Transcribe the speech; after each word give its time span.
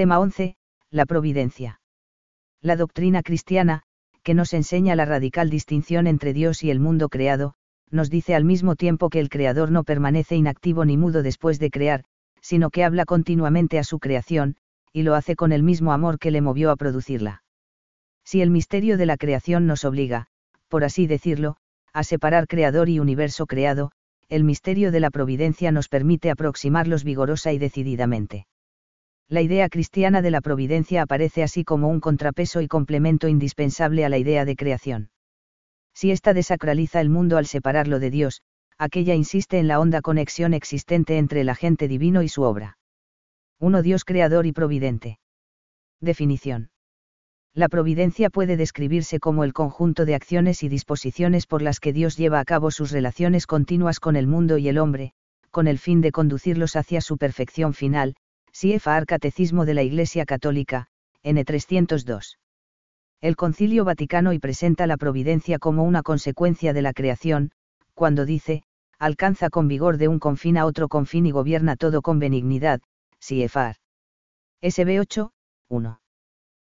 Tema 0.00 0.18
11. 0.18 0.56
La 0.90 1.04
providencia. 1.04 1.82
La 2.62 2.76
doctrina 2.76 3.22
cristiana, 3.22 3.82
que 4.22 4.32
nos 4.32 4.54
enseña 4.54 4.96
la 4.96 5.04
radical 5.04 5.50
distinción 5.50 6.06
entre 6.06 6.32
Dios 6.32 6.64
y 6.64 6.70
el 6.70 6.80
mundo 6.80 7.10
creado, 7.10 7.52
nos 7.90 8.08
dice 8.08 8.34
al 8.34 8.46
mismo 8.46 8.76
tiempo 8.76 9.10
que 9.10 9.20
el 9.20 9.28
Creador 9.28 9.70
no 9.70 9.84
permanece 9.84 10.36
inactivo 10.36 10.86
ni 10.86 10.96
mudo 10.96 11.22
después 11.22 11.58
de 11.58 11.68
crear, 11.68 12.04
sino 12.40 12.70
que 12.70 12.82
habla 12.82 13.04
continuamente 13.04 13.78
a 13.78 13.84
su 13.84 13.98
creación, 13.98 14.56
y 14.90 15.02
lo 15.02 15.14
hace 15.14 15.36
con 15.36 15.52
el 15.52 15.62
mismo 15.62 15.92
amor 15.92 16.18
que 16.18 16.30
le 16.30 16.40
movió 16.40 16.70
a 16.70 16.76
producirla. 16.76 17.42
Si 18.24 18.40
el 18.40 18.48
misterio 18.48 18.96
de 18.96 19.04
la 19.04 19.18
creación 19.18 19.66
nos 19.66 19.84
obliga, 19.84 20.28
por 20.68 20.82
así 20.82 21.08
decirlo, 21.08 21.58
a 21.92 22.04
separar 22.04 22.46
creador 22.46 22.88
y 22.88 23.00
universo 23.00 23.44
creado, 23.44 23.92
el 24.30 24.44
misterio 24.44 24.92
de 24.92 25.00
la 25.00 25.10
providencia 25.10 25.72
nos 25.72 25.90
permite 25.90 26.30
aproximarlos 26.30 27.04
vigorosa 27.04 27.52
y 27.52 27.58
decididamente. 27.58 28.46
La 29.30 29.42
idea 29.42 29.68
cristiana 29.68 30.22
de 30.22 30.32
la 30.32 30.40
providencia 30.40 31.02
aparece 31.02 31.44
así 31.44 31.62
como 31.62 31.86
un 31.86 32.00
contrapeso 32.00 32.62
y 32.62 32.66
complemento 32.66 33.28
indispensable 33.28 34.04
a 34.04 34.08
la 34.08 34.18
idea 34.18 34.44
de 34.44 34.56
creación. 34.56 35.10
Si 35.94 36.10
ésta 36.10 36.34
desacraliza 36.34 37.00
el 37.00 37.10
mundo 37.10 37.36
al 37.36 37.46
separarlo 37.46 38.00
de 38.00 38.10
Dios, 38.10 38.42
aquella 38.76 39.14
insiste 39.14 39.60
en 39.60 39.68
la 39.68 39.78
honda 39.78 40.00
conexión 40.00 40.52
existente 40.52 41.16
entre 41.16 41.42
el 41.42 41.48
agente 41.48 41.86
divino 41.86 42.24
y 42.24 42.28
su 42.28 42.42
obra. 42.42 42.76
1 43.60 43.82
Dios 43.82 44.04
creador 44.04 44.46
y 44.46 44.52
providente. 44.52 45.20
Definición. 46.00 46.70
La 47.54 47.68
providencia 47.68 48.30
puede 48.30 48.56
describirse 48.56 49.20
como 49.20 49.44
el 49.44 49.52
conjunto 49.52 50.06
de 50.06 50.16
acciones 50.16 50.64
y 50.64 50.68
disposiciones 50.68 51.46
por 51.46 51.62
las 51.62 51.78
que 51.78 51.92
Dios 51.92 52.16
lleva 52.16 52.40
a 52.40 52.44
cabo 52.44 52.72
sus 52.72 52.90
relaciones 52.90 53.46
continuas 53.46 54.00
con 54.00 54.16
el 54.16 54.26
mundo 54.26 54.58
y 54.58 54.68
el 54.68 54.78
hombre, 54.78 55.12
con 55.52 55.68
el 55.68 55.78
fin 55.78 56.00
de 56.00 56.10
conducirlos 56.10 56.74
hacia 56.74 57.00
su 57.00 57.16
perfección 57.16 57.74
final, 57.74 58.16
CFAR 58.52 59.06
Catecismo 59.06 59.64
de 59.64 59.74
la 59.74 59.82
Iglesia 59.82 60.24
Católica, 60.24 60.86
N302. 61.22 62.38
El 63.20 63.36
Concilio 63.36 63.84
Vaticano 63.84 64.32
y 64.32 64.38
presenta 64.38 64.86
la 64.86 64.96
providencia 64.96 65.58
como 65.58 65.84
una 65.84 66.02
consecuencia 66.02 66.72
de 66.72 66.82
la 66.82 66.92
creación, 66.92 67.50
cuando 67.94 68.24
dice, 68.24 68.62
alcanza 68.98 69.50
con 69.50 69.68
vigor 69.68 69.98
de 69.98 70.08
un 70.08 70.18
confín 70.18 70.56
a 70.56 70.66
otro 70.66 70.88
confín 70.88 71.26
y 71.26 71.30
gobierna 71.30 71.76
todo 71.76 72.02
con 72.02 72.18
benignidad, 72.18 72.80
CFAR. 73.18 73.76
SB 74.62 75.00
8, 75.00 75.32
1 75.68 76.00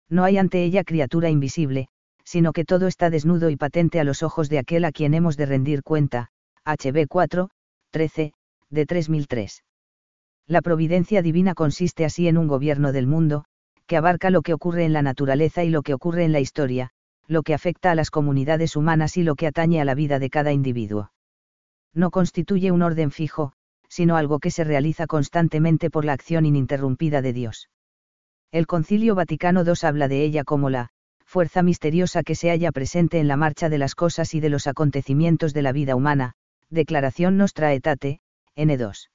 no 0.08 0.24
hay 0.24 0.38
ante 0.38 0.62
ella 0.64 0.84
criatura 0.84 1.30
invisible, 1.30 1.88
sino 2.24 2.52
que 2.52 2.64
todo 2.64 2.86
está 2.86 3.10
desnudo 3.10 3.50
y 3.50 3.56
patente 3.56 4.00
a 4.00 4.04
los 4.04 4.22
ojos 4.22 4.48
de 4.48 4.58
aquel 4.58 4.84
a 4.84 4.92
quien 4.92 5.14
hemos 5.14 5.36
de 5.36 5.46
rendir 5.46 5.82
cuenta, 5.82 6.30
HB 6.64 7.06
4, 7.08 7.50
13, 7.90 8.32
de 8.70 8.86
3003. 8.86 9.62
La 10.48 10.62
providencia 10.62 11.22
divina 11.22 11.54
consiste 11.54 12.04
así 12.04 12.28
en 12.28 12.38
un 12.38 12.46
gobierno 12.46 12.92
del 12.92 13.08
mundo, 13.08 13.44
que 13.86 13.96
abarca 13.96 14.30
lo 14.30 14.42
que 14.42 14.54
ocurre 14.54 14.84
en 14.84 14.92
la 14.92 15.02
naturaleza 15.02 15.64
y 15.64 15.70
lo 15.70 15.82
que 15.82 15.94
ocurre 15.94 16.24
en 16.24 16.32
la 16.32 16.40
historia, 16.40 16.90
lo 17.26 17.42
que 17.42 17.54
afecta 17.54 17.90
a 17.90 17.94
las 17.96 18.10
comunidades 18.10 18.76
humanas 18.76 19.16
y 19.16 19.24
lo 19.24 19.34
que 19.34 19.48
atañe 19.48 19.80
a 19.80 19.84
la 19.84 19.94
vida 19.94 20.18
de 20.20 20.30
cada 20.30 20.52
individuo. 20.52 21.10
No 21.94 22.10
constituye 22.10 22.70
un 22.70 22.82
orden 22.82 23.10
fijo, 23.10 23.52
sino 23.88 24.16
algo 24.16 24.38
que 24.38 24.50
se 24.52 24.62
realiza 24.62 25.06
constantemente 25.06 25.90
por 25.90 26.04
la 26.04 26.12
acción 26.12 26.46
ininterrumpida 26.46 27.22
de 27.22 27.32
Dios. 27.32 27.68
El 28.52 28.66
Concilio 28.66 29.16
Vaticano 29.16 29.64
II 29.64 29.72
habla 29.82 30.06
de 30.06 30.22
ella 30.22 30.44
como 30.44 30.70
la 30.70 30.90
fuerza 31.24 31.62
misteriosa 31.62 32.22
que 32.22 32.36
se 32.36 32.50
halla 32.50 32.70
presente 32.70 33.18
en 33.18 33.26
la 33.26 33.36
marcha 33.36 33.68
de 33.68 33.78
las 33.78 33.96
cosas 33.96 34.32
y 34.34 34.40
de 34.40 34.48
los 34.48 34.68
acontecimientos 34.68 35.52
de 35.54 35.62
la 35.62 35.72
vida 35.72 35.96
humana, 35.96 36.34
Declaración 36.70 37.36
Nostra 37.36 37.68
Aetate, 37.68 38.20
N2. 38.56 39.08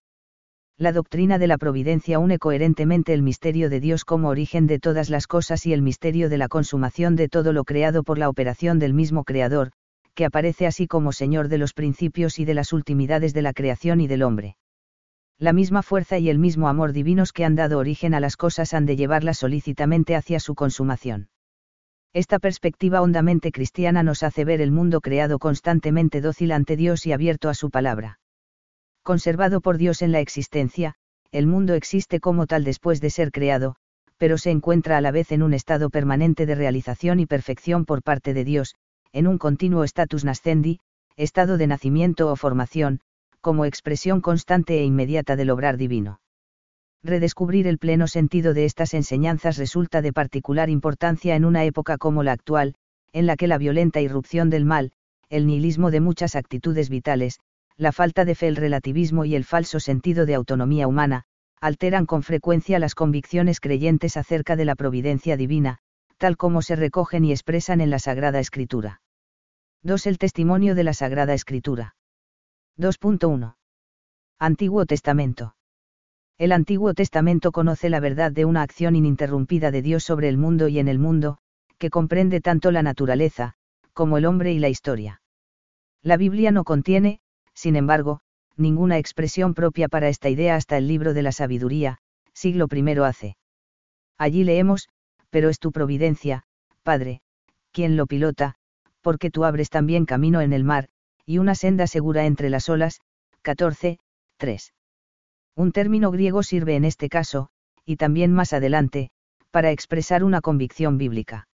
La 0.81 0.93
doctrina 0.93 1.37
de 1.37 1.45
la 1.45 1.59
providencia 1.59 2.17
une 2.17 2.39
coherentemente 2.39 3.13
el 3.13 3.21
misterio 3.21 3.69
de 3.69 3.79
Dios 3.79 4.03
como 4.03 4.29
origen 4.29 4.65
de 4.65 4.79
todas 4.79 5.11
las 5.11 5.27
cosas 5.27 5.67
y 5.67 5.73
el 5.73 5.83
misterio 5.83 6.27
de 6.27 6.39
la 6.39 6.47
consumación 6.47 7.15
de 7.15 7.29
todo 7.29 7.53
lo 7.53 7.65
creado 7.65 8.01
por 8.01 8.17
la 8.17 8.29
operación 8.29 8.79
del 8.79 8.95
mismo 8.95 9.23
Creador, 9.23 9.73
que 10.15 10.25
aparece 10.25 10.65
así 10.65 10.87
como 10.87 11.11
Señor 11.11 11.49
de 11.49 11.59
los 11.59 11.73
principios 11.75 12.39
y 12.39 12.45
de 12.45 12.55
las 12.55 12.73
ultimidades 12.73 13.35
de 13.35 13.43
la 13.43 13.53
creación 13.53 14.01
y 14.01 14.07
del 14.07 14.23
hombre 14.23 14.55
la 15.37 15.53
misma 15.53 15.81
fuerza 15.81 16.19
y 16.19 16.29
el 16.29 16.37
mismo 16.37 16.67
amor 16.67 16.93
divinos 16.93 17.31
que 17.31 17.45
han 17.45 17.55
dado 17.55 17.79
origen 17.79 18.13
a 18.13 18.19
las 18.19 18.37
cosas 18.37 18.75
han 18.75 18.85
de 18.87 18.95
llevarlas 18.95 19.39
solícitamente 19.39 20.15
hacia 20.15 20.39
su 20.39 20.53
consumación. 20.53 21.29
Esta 22.13 22.37
perspectiva 22.37 23.01
hondamente 23.01 23.51
cristiana 23.51 24.03
nos 24.03 24.21
hace 24.21 24.45
ver 24.45 24.61
el 24.61 24.71
mundo 24.71 25.01
creado 25.01 25.39
constantemente 25.39 26.21
dócil 26.21 26.51
ante 26.51 26.75
Dios 26.75 27.07
y 27.07 27.11
abierto 27.11 27.49
a 27.49 27.55
su 27.55 27.71
palabra. 27.71 28.20
Conservado 29.03 29.61
por 29.61 29.77
Dios 29.77 30.01
en 30.01 30.11
la 30.11 30.19
existencia, 30.19 30.93
el 31.31 31.47
mundo 31.47 31.73
existe 31.73 32.19
como 32.19 32.45
tal 32.45 32.63
después 32.63 33.01
de 33.01 33.09
ser 33.09 33.31
creado, 33.31 33.75
pero 34.17 34.37
se 34.37 34.51
encuentra 34.51 34.97
a 34.97 35.01
la 35.01 35.09
vez 35.11 35.31
en 35.31 35.41
un 35.41 35.55
estado 35.55 35.89
permanente 35.89 36.45
de 36.45 36.53
realización 36.53 37.19
y 37.19 37.25
perfección 37.25 37.85
por 37.85 38.03
parte 38.03 38.35
de 38.35 38.43
Dios, 38.43 38.75
en 39.11 39.25
un 39.25 39.39
continuo 39.39 39.83
status 39.83 40.23
nascendi, 40.23 40.79
estado 41.15 41.57
de 41.57 41.67
nacimiento 41.67 42.31
o 42.31 42.35
formación, 42.35 42.99
como 43.41 43.65
expresión 43.65 44.21
constante 44.21 44.79
e 44.79 44.83
inmediata 44.83 45.35
del 45.35 45.49
obrar 45.49 45.77
divino. 45.77 46.21
Redescubrir 47.03 47.65
el 47.65 47.79
pleno 47.79 48.07
sentido 48.07 48.53
de 48.53 48.65
estas 48.65 48.93
enseñanzas 48.93 49.57
resulta 49.57 50.03
de 50.03 50.13
particular 50.13 50.69
importancia 50.69 51.35
en 51.35 51.45
una 51.45 51.65
época 51.65 51.97
como 51.97 52.21
la 52.21 52.33
actual, 52.33 52.75
en 53.11 53.25
la 53.25 53.35
que 53.35 53.47
la 53.47 53.57
violenta 53.57 53.99
irrupción 54.01 54.51
del 54.51 54.65
mal, 54.65 54.91
el 55.29 55.47
nihilismo 55.47 55.89
de 55.89 56.01
muchas 56.01 56.35
actitudes 56.35 56.89
vitales, 56.89 57.39
la 57.81 57.91
falta 57.91 58.25
de 58.25 58.35
fe, 58.35 58.47
el 58.47 58.57
relativismo 58.57 59.25
y 59.25 59.33
el 59.33 59.43
falso 59.43 59.79
sentido 59.79 60.27
de 60.27 60.35
autonomía 60.35 60.87
humana, 60.87 61.23
alteran 61.59 62.05
con 62.05 62.21
frecuencia 62.21 62.77
las 62.77 62.93
convicciones 62.93 63.59
creyentes 63.59 64.17
acerca 64.17 64.55
de 64.55 64.65
la 64.65 64.75
providencia 64.75 65.35
divina, 65.35 65.79
tal 66.17 66.37
como 66.37 66.61
se 66.61 66.75
recogen 66.75 67.25
y 67.25 67.31
expresan 67.31 67.81
en 67.81 67.89
la 67.89 67.97
Sagrada 67.97 68.39
Escritura. 68.39 69.01
2. 69.81 70.05
El 70.05 70.19
testimonio 70.19 70.75
de 70.75 70.83
la 70.83 70.93
Sagrada 70.93 71.33
Escritura. 71.33 71.95
2.1. 72.77 73.55
Antiguo 74.37 74.85
Testamento. 74.85 75.55
El 76.37 76.51
Antiguo 76.51 76.93
Testamento 76.93 77.51
conoce 77.51 77.89
la 77.89 77.99
verdad 77.99 78.31
de 78.31 78.45
una 78.45 78.61
acción 78.61 78.95
ininterrumpida 78.95 79.71
de 79.71 79.81
Dios 79.81 80.03
sobre 80.03 80.29
el 80.29 80.37
mundo 80.37 80.67
y 80.67 80.77
en 80.77 80.87
el 80.87 80.99
mundo, 80.99 81.39
que 81.79 81.89
comprende 81.89 82.41
tanto 82.41 82.69
la 82.69 82.83
naturaleza, 82.83 83.55
como 83.93 84.19
el 84.19 84.25
hombre 84.27 84.53
y 84.53 84.59
la 84.59 84.69
historia. 84.69 85.23
La 86.03 86.17
Biblia 86.17 86.51
no 86.51 86.63
contiene, 86.63 87.21
sin 87.53 87.75
embargo, 87.75 88.21
ninguna 88.57 88.97
expresión 88.97 89.53
propia 89.53 89.87
para 89.87 90.09
esta 90.09 90.29
idea 90.29 90.55
hasta 90.55 90.77
el 90.77 90.87
libro 90.87 91.13
de 91.13 91.23
la 91.23 91.31
sabiduría, 91.31 91.97
siglo 92.33 92.67
I 92.71 92.99
hace. 92.99 93.37
Allí 94.17 94.43
leemos, 94.43 94.89
pero 95.29 95.49
es 95.49 95.59
tu 95.59 95.71
providencia, 95.71 96.43
Padre, 96.83 97.21
quien 97.71 97.97
lo 97.97 98.05
pilota, 98.05 98.55
porque 99.01 99.31
tú 99.31 99.45
abres 99.45 99.69
también 99.69 100.05
camino 100.05 100.41
en 100.41 100.53
el 100.53 100.63
mar, 100.63 100.89
y 101.25 101.37
una 101.37 101.55
senda 101.55 101.87
segura 101.87 102.25
entre 102.25 102.49
las 102.49 102.69
olas, 102.69 103.01
14, 103.41 103.97
3. 104.37 104.73
Un 105.55 105.71
término 105.71 106.11
griego 106.11 106.43
sirve 106.43 106.75
en 106.75 106.85
este 106.85 107.09
caso, 107.09 107.49
y 107.85 107.95
también 107.95 108.33
más 108.33 108.53
adelante, 108.53 109.09
para 109.49 109.71
expresar 109.71 110.23
una 110.23 110.41
convicción 110.41 110.97
bíblica. 110.97 111.47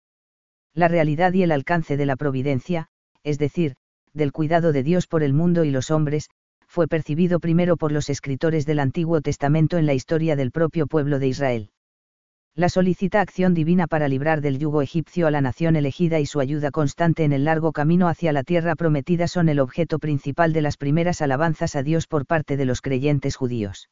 La 0.75 0.89
realidad 0.89 1.33
y 1.33 1.43
el 1.43 1.53
alcance 1.53 1.97
de 1.97 2.07
la 2.07 2.17
providencia, 2.17 2.89
es 3.23 3.39
decir, 3.39 3.77
del 4.17 4.33
cuidado 4.33 4.73
de 4.73 4.83
Dios 4.83 5.07
por 5.07 5.23
el 5.23 5.33
mundo 5.33 5.65
y 5.65 5.71
los 5.71 5.91
hombres, 5.91 6.29
fue 6.67 6.89
percibido 6.89 7.39
primero 7.39 7.77
por 7.77 7.93
los 7.93 8.11
escritores 8.11 8.67
del 8.67 8.81
Antiguo 8.81 9.21
Testamento 9.21 9.79
en 9.79 9.87
la 9.87 9.95
historia 9.95 10.35
del 10.35 10.51
propio 10.51 10.87
pueblo 10.87 11.19
de 11.19 11.29
Israel. 11.29 11.71
La 12.55 12.71
solicita 12.71 13.21
acción 13.21 13.53
divina 13.53 13.87
para 13.87 14.09
librar 14.09 14.41
del 14.41 14.59
yugo 14.59 14.81
egipcio 14.81 15.27
a 15.27 15.31
la 15.31 15.43
nación 15.43 15.77
elegida 15.77 16.21
y 16.21 16.27
su 16.27 16.41
ayuda 16.41 16.71
constante 16.71 17.25
en 17.25 17.35
el 17.35 17.45
largo 17.45 17.71
camino 17.73 18.09
hacia 18.09 18.33
la 18.33 18.45
tierra 18.45 18.77
prometida 18.77 19.29
son 19.29 19.51
el 19.51 19.61
objeto 19.61 19.99
principal 19.99 20.55
de 20.55 20.63
las 20.63 20.79
primeras 20.79 21.21
alabanzas 21.21 21.77
a 21.77 21.83
Dios 21.83 22.07
por 22.07 22.25
parte 22.25 22.57
de 22.57 22.65
los 22.65 22.81
creyentes 22.81 23.37
judíos. 23.37 23.91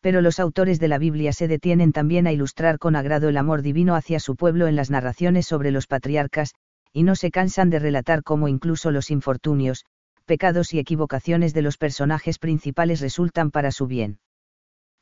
Pero 0.00 0.20
los 0.20 0.38
autores 0.38 0.78
de 0.78 0.86
la 0.86 0.98
Biblia 0.98 1.32
se 1.32 1.48
detienen 1.48 1.90
también 1.90 2.28
a 2.28 2.32
ilustrar 2.32 2.78
con 2.78 2.94
agrado 2.94 3.28
el 3.28 3.36
amor 3.36 3.62
divino 3.62 3.96
hacia 3.96 4.20
su 4.20 4.36
pueblo 4.36 4.68
en 4.68 4.76
las 4.76 4.90
narraciones 4.90 5.46
sobre 5.46 5.72
los 5.72 5.88
patriarcas, 5.88 6.54
y 6.94 7.02
no 7.02 7.16
se 7.16 7.32
cansan 7.32 7.70
de 7.70 7.80
relatar 7.80 8.22
cómo 8.22 8.46
incluso 8.46 8.92
los 8.92 9.10
infortunios, 9.10 9.84
pecados 10.26 10.72
y 10.72 10.78
equivocaciones 10.78 11.52
de 11.52 11.60
los 11.60 11.76
personajes 11.76 12.38
principales 12.38 13.00
resultan 13.00 13.50
para 13.50 13.72
su 13.72 13.88
bien. 13.88 14.20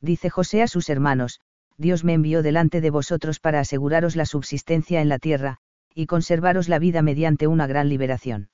Dice 0.01 0.31
José 0.31 0.63
a 0.63 0.69
sus 0.69 0.89
hermanos, 0.89 1.41
Dios 1.77 2.03
me 2.03 2.15
envió 2.15 2.43
delante 2.43 2.81
de 2.81 2.91
vosotros 2.91 3.41
para 3.41 3.61
aseguraros 3.61 4.17
la 4.17 4.25
subsistencia 4.25 5.03
en 5.03 5.11
la 5.11 5.19
tierra, 5.19 5.59
y 5.95 6.07
conservaros 6.07 6.71
la 6.71 6.79
vida 6.79 7.03
mediante 7.03 7.47
una 7.47 7.67
gran 7.67 7.91
liberación. 7.91 8.49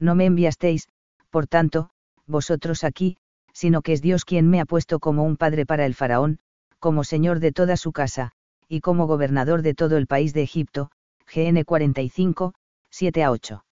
No 0.00 0.16
me 0.16 0.26
enviasteis, 0.26 0.88
por 1.30 1.46
tanto, 1.46 1.90
vosotros 2.26 2.82
aquí, 2.82 3.16
sino 3.52 3.82
que 3.82 3.92
es 3.92 4.02
Dios 4.02 4.24
quien 4.24 4.48
me 4.48 4.60
ha 4.60 4.66
puesto 4.66 4.98
como 4.98 5.22
un 5.22 5.36
padre 5.36 5.64
para 5.64 5.86
el 5.86 5.94
faraón, 5.94 6.40
como 6.80 7.04
señor 7.04 7.38
de 7.38 7.52
toda 7.52 7.76
su 7.76 7.92
casa, 7.92 8.32
y 8.68 8.80
como 8.80 9.06
gobernador 9.06 9.62
de 9.62 9.74
todo 9.74 9.96
el 9.96 10.08
país 10.08 10.34
de 10.34 10.42
Egipto, 10.42 10.90
GN 11.30 11.62
45, 11.64 12.54
7 12.90 13.22
a 13.22 13.30
8. 13.30 13.64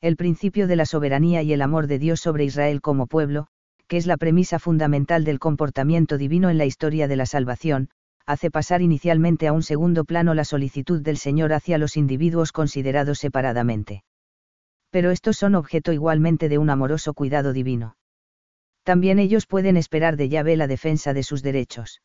El 0.00 0.16
principio 0.16 0.66
de 0.66 0.74
la 0.74 0.84
soberanía 0.84 1.42
y 1.42 1.52
el 1.52 1.62
amor 1.62 1.86
de 1.86 2.00
Dios 2.00 2.18
sobre 2.18 2.44
Israel 2.44 2.80
como 2.80 3.06
pueblo, 3.06 3.46
que 3.86 3.96
es 3.98 4.06
la 4.06 4.16
premisa 4.16 4.58
fundamental 4.58 5.22
del 5.22 5.38
comportamiento 5.38 6.18
divino 6.18 6.50
en 6.50 6.58
la 6.58 6.64
historia 6.64 7.06
de 7.06 7.14
la 7.14 7.26
salvación, 7.26 7.90
hace 8.26 8.50
pasar 8.50 8.82
inicialmente 8.82 9.46
a 9.46 9.52
un 9.52 9.62
segundo 9.62 10.04
plano 10.04 10.34
la 10.34 10.44
solicitud 10.44 11.00
del 11.00 11.18
Señor 11.18 11.52
hacia 11.52 11.78
los 11.78 11.96
individuos 11.96 12.50
considerados 12.50 13.20
separadamente. 13.20 14.02
Pero 14.90 15.12
estos 15.12 15.36
son 15.36 15.54
objeto 15.54 15.92
igualmente 15.92 16.48
de 16.48 16.58
un 16.58 16.68
amoroso 16.68 17.14
cuidado 17.14 17.52
divino. 17.52 17.96
También 18.82 19.20
ellos 19.20 19.46
pueden 19.46 19.76
esperar 19.76 20.16
de 20.16 20.28
Yahvé 20.28 20.56
la 20.56 20.66
defensa 20.66 21.14
de 21.14 21.22
sus 21.22 21.42
derechos. 21.42 22.02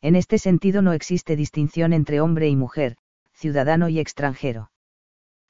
En 0.00 0.16
este 0.16 0.38
sentido 0.38 0.80
no 0.80 0.94
existe 0.94 1.36
distinción 1.36 1.92
entre 1.92 2.22
hombre 2.22 2.48
y 2.48 2.56
mujer, 2.56 2.96
ciudadano 3.40 3.88
y 3.88 3.98
extranjero. 3.98 4.70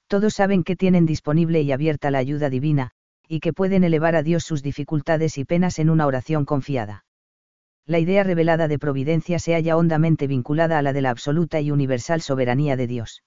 Todos 0.06 0.34
saben 0.34 0.62
que 0.62 0.76
tienen 0.76 1.06
disponible 1.06 1.60
y 1.60 1.72
abierta 1.72 2.12
la 2.12 2.19
ayuda 2.19 2.48
divina, 2.48 2.92
y 3.28 3.40
que 3.40 3.52
pueden 3.52 3.82
elevar 3.84 4.14
a 4.14 4.22
Dios 4.22 4.44
sus 4.44 4.62
dificultades 4.62 5.38
y 5.38 5.44
penas 5.44 5.78
en 5.81 5.90
una 5.90 6.06
oración 6.06 6.44
confiada. 6.44 7.04
La 7.87 7.98
idea 7.98 8.22
revelada 8.22 8.69
de 8.69 8.78
providencia 8.78 9.40
se 9.40 9.54
halla 9.54 9.76
hondamente 9.76 10.28
vinculada 10.28 10.78
a 10.78 10.82
la 10.82 10.92
de 10.92 11.00
la 11.00 11.10
absoluta 11.10 11.60
y 11.60 11.72
universal 11.72 12.20
soberanía 12.20 12.76
de 12.76 12.87
Dios. 12.87 13.25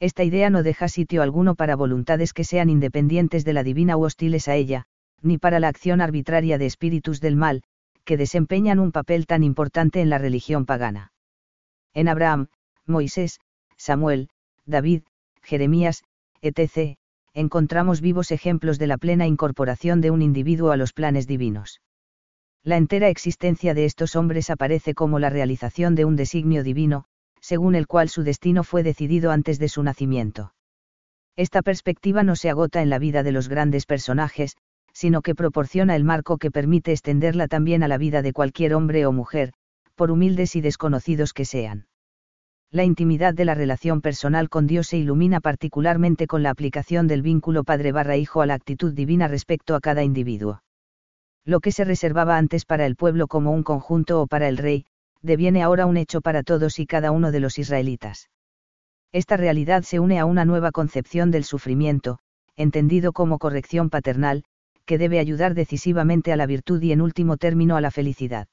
Esta 0.00 0.24
idea 0.24 0.48
no 0.48 0.62
deja 0.62 0.88
sitio 0.88 1.22
alguno 1.22 1.54
para 1.54 1.76
voluntades 1.76 2.32
que 2.32 2.44
sean 2.44 2.70
independientes 2.70 3.44
de 3.44 3.52
la 3.52 3.62
divina 3.62 3.98
u 3.98 4.04
hostiles 4.04 4.48
a 4.48 4.54
ella, 4.54 4.86
ni 5.20 5.36
para 5.36 5.60
la 5.60 5.68
acción 5.68 6.00
arbitraria 6.00 6.56
de 6.56 6.66
espíritus 6.66 7.20
del 7.20 7.36
mal, 7.36 7.62
que 8.04 8.16
desempeñan 8.16 8.78
un 8.78 8.92
papel 8.92 9.26
tan 9.26 9.42
importante 9.42 10.00
en 10.00 10.08
la 10.10 10.18
religión 10.18 10.64
pagana. 10.64 11.12
En 11.94 12.08
Abraham, 12.08 12.48
Moisés, 12.86 13.40
Samuel, 13.84 14.30
David, 14.64 15.02
Jeremías, 15.42 16.04
etc., 16.40 16.96
encontramos 17.34 18.00
vivos 18.00 18.30
ejemplos 18.30 18.78
de 18.78 18.86
la 18.86 18.96
plena 18.96 19.26
incorporación 19.26 20.00
de 20.00 20.10
un 20.10 20.22
individuo 20.22 20.70
a 20.70 20.78
los 20.78 20.94
planes 20.94 21.26
divinos. 21.26 21.82
La 22.62 22.78
entera 22.78 23.10
existencia 23.10 23.74
de 23.74 23.84
estos 23.84 24.16
hombres 24.16 24.48
aparece 24.48 24.94
como 24.94 25.18
la 25.18 25.28
realización 25.28 25.94
de 25.96 26.06
un 26.06 26.16
designio 26.16 26.62
divino, 26.62 27.04
según 27.42 27.74
el 27.74 27.86
cual 27.86 28.08
su 28.08 28.22
destino 28.22 28.64
fue 28.64 28.82
decidido 28.82 29.30
antes 29.30 29.58
de 29.58 29.68
su 29.68 29.82
nacimiento. 29.82 30.54
Esta 31.36 31.60
perspectiva 31.60 32.22
no 32.22 32.36
se 32.36 32.48
agota 32.48 32.80
en 32.80 32.88
la 32.88 32.98
vida 32.98 33.22
de 33.22 33.32
los 33.32 33.50
grandes 33.50 33.84
personajes, 33.84 34.56
sino 34.94 35.20
que 35.20 35.34
proporciona 35.34 35.94
el 35.94 36.04
marco 36.04 36.38
que 36.38 36.50
permite 36.50 36.92
extenderla 36.92 37.48
también 37.48 37.82
a 37.82 37.88
la 37.88 37.98
vida 37.98 38.22
de 38.22 38.32
cualquier 38.32 38.72
hombre 38.72 39.04
o 39.04 39.12
mujer, 39.12 39.52
por 39.94 40.10
humildes 40.10 40.56
y 40.56 40.62
desconocidos 40.62 41.34
que 41.34 41.44
sean. 41.44 41.86
La 42.74 42.82
intimidad 42.82 43.34
de 43.34 43.44
la 43.44 43.54
relación 43.54 44.00
personal 44.00 44.48
con 44.48 44.66
Dios 44.66 44.88
se 44.88 44.98
ilumina 44.98 45.38
particularmente 45.40 46.26
con 46.26 46.42
la 46.42 46.50
aplicación 46.50 47.06
del 47.06 47.22
vínculo 47.22 47.62
padre 47.62 47.92
barra 47.92 48.16
hijo 48.16 48.42
a 48.42 48.46
la 48.46 48.54
actitud 48.54 48.92
divina 48.92 49.28
respecto 49.28 49.76
a 49.76 49.80
cada 49.80 50.02
individuo. 50.02 50.60
Lo 51.44 51.60
que 51.60 51.70
se 51.70 51.84
reservaba 51.84 52.36
antes 52.36 52.64
para 52.64 52.84
el 52.84 52.96
pueblo 52.96 53.28
como 53.28 53.52
un 53.52 53.62
conjunto 53.62 54.20
o 54.20 54.26
para 54.26 54.48
el 54.48 54.56
rey, 54.56 54.86
deviene 55.22 55.62
ahora 55.62 55.86
un 55.86 55.96
hecho 55.96 56.20
para 56.20 56.42
todos 56.42 56.80
y 56.80 56.86
cada 56.86 57.12
uno 57.12 57.30
de 57.30 57.38
los 57.38 57.60
israelitas. 57.60 58.28
Esta 59.12 59.36
realidad 59.36 59.84
se 59.84 60.00
une 60.00 60.18
a 60.18 60.24
una 60.24 60.44
nueva 60.44 60.72
concepción 60.72 61.30
del 61.30 61.44
sufrimiento, 61.44 62.18
entendido 62.56 63.12
como 63.12 63.38
corrección 63.38 63.88
paternal, 63.88 64.42
que 64.84 64.98
debe 64.98 65.20
ayudar 65.20 65.54
decisivamente 65.54 66.32
a 66.32 66.36
la 66.36 66.46
virtud 66.46 66.82
y 66.82 66.90
en 66.90 67.02
último 67.02 67.36
término 67.36 67.76
a 67.76 67.80
la 67.80 67.92
felicidad. 67.92 68.48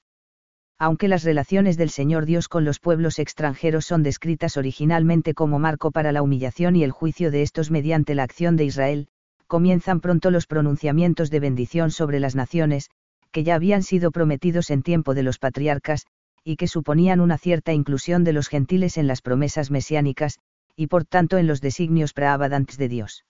Aunque 0.81 1.07
las 1.07 1.23
relaciones 1.23 1.77
del 1.77 1.91
Señor 1.91 2.25
Dios 2.25 2.47
con 2.47 2.65
los 2.65 2.79
pueblos 2.79 3.19
extranjeros 3.19 3.85
son 3.85 4.01
descritas 4.01 4.57
originalmente 4.57 5.35
como 5.35 5.59
marco 5.59 5.91
para 5.91 6.11
la 6.11 6.23
humillación 6.23 6.75
y 6.75 6.83
el 6.83 6.89
juicio 6.89 7.29
de 7.29 7.43
estos 7.43 7.69
mediante 7.69 8.15
la 8.15 8.23
acción 8.23 8.55
de 8.55 8.65
Israel, 8.65 9.07
comienzan 9.45 10.01
pronto 10.01 10.31
los 10.31 10.47
pronunciamientos 10.47 11.29
de 11.29 11.39
bendición 11.39 11.91
sobre 11.91 12.19
las 12.19 12.33
naciones, 12.33 12.89
que 13.31 13.43
ya 13.43 13.53
habían 13.53 13.83
sido 13.83 14.09
prometidos 14.09 14.71
en 14.71 14.81
tiempo 14.81 15.13
de 15.13 15.21
los 15.21 15.37
patriarcas, 15.37 16.07
y 16.43 16.55
que 16.55 16.67
suponían 16.67 17.19
una 17.19 17.37
cierta 17.37 17.73
inclusión 17.73 18.23
de 18.23 18.33
los 18.33 18.47
gentiles 18.47 18.97
en 18.97 19.05
las 19.05 19.21
promesas 19.21 19.69
mesiánicas, 19.69 20.39
y 20.75 20.87
por 20.87 21.05
tanto 21.05 21.37
en 21.37 21.45
los 21.45 21.61
designios 21.61 22.13
praabadantes 22.13 22.79
de 22.79 22.87
Dios. 22.89 23.23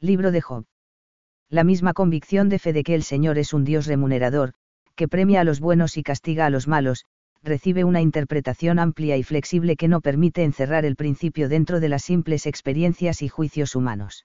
Libro 0.00 0.32
de 0.32 0.40
Job 0.40 0.64
la 1.50 1.62
misma 1.62 1.92
convicción 1.92 2.48
de 2.48 2.58
fe 2.58 2.72
de 2.72 2.82
que 2.82 2.96
el 2.96 3.04
Señor 3.04 3.38
es 3.38 3.52
un 3.52 3.62
Dios 3.62 3.86
remunerador, 3.86 4.54
que 4.96 5.08
premia 5.08 5.40
a 5.40 5.44
los 5.44 5.60
buenos 5.60 5.96
y 5.96 6.02
castiga 6.02 6.46
a 6.46 6.50
los 6.50 6.68
malos, 6.68 7.04
recibe 7.42 7.84
una 7.84 8.00
interpretación 8.00 8.78
amplia 8.78 9.16
y 9.16 9.22
flexible 9.22 9.76
que 9.76 9.88
no 9.88 10.00
permite 10.00 10.42
encerrar 10.44 10.84
el 10.84 10.96
principio 10.96 11.48
dentro 11.48 11.80
de 11.80 11.88
las 11.88 12.02
simples 12.02 12.46
experiencias 12.46 13.20
y 13.22 13.28
juicios 13.28 13.76
humanos. 13.76 14.24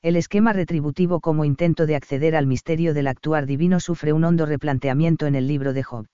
El 0.00 0.14
esquema 0.14 0.52
retributivo 0.52 1.18
como 1.18 1.44
intento 1.44 1.84
de 1.84 1.96
acceder 1.96 2.36
al 2.36 2.46
misterio 2.46 2.94
del 2.94 3.08
actuar 3.08 3.46
divino 3.46 3.80
sufre 3.80 4.12
un 4.12 4.22
hondo 4.22 4.46
replanteamiento 4.46 5.26
en 5.26 5.34
el 5.34 5.48
libro 5.48 5.72
de 5.72 5.82
Job. 5.82 6.06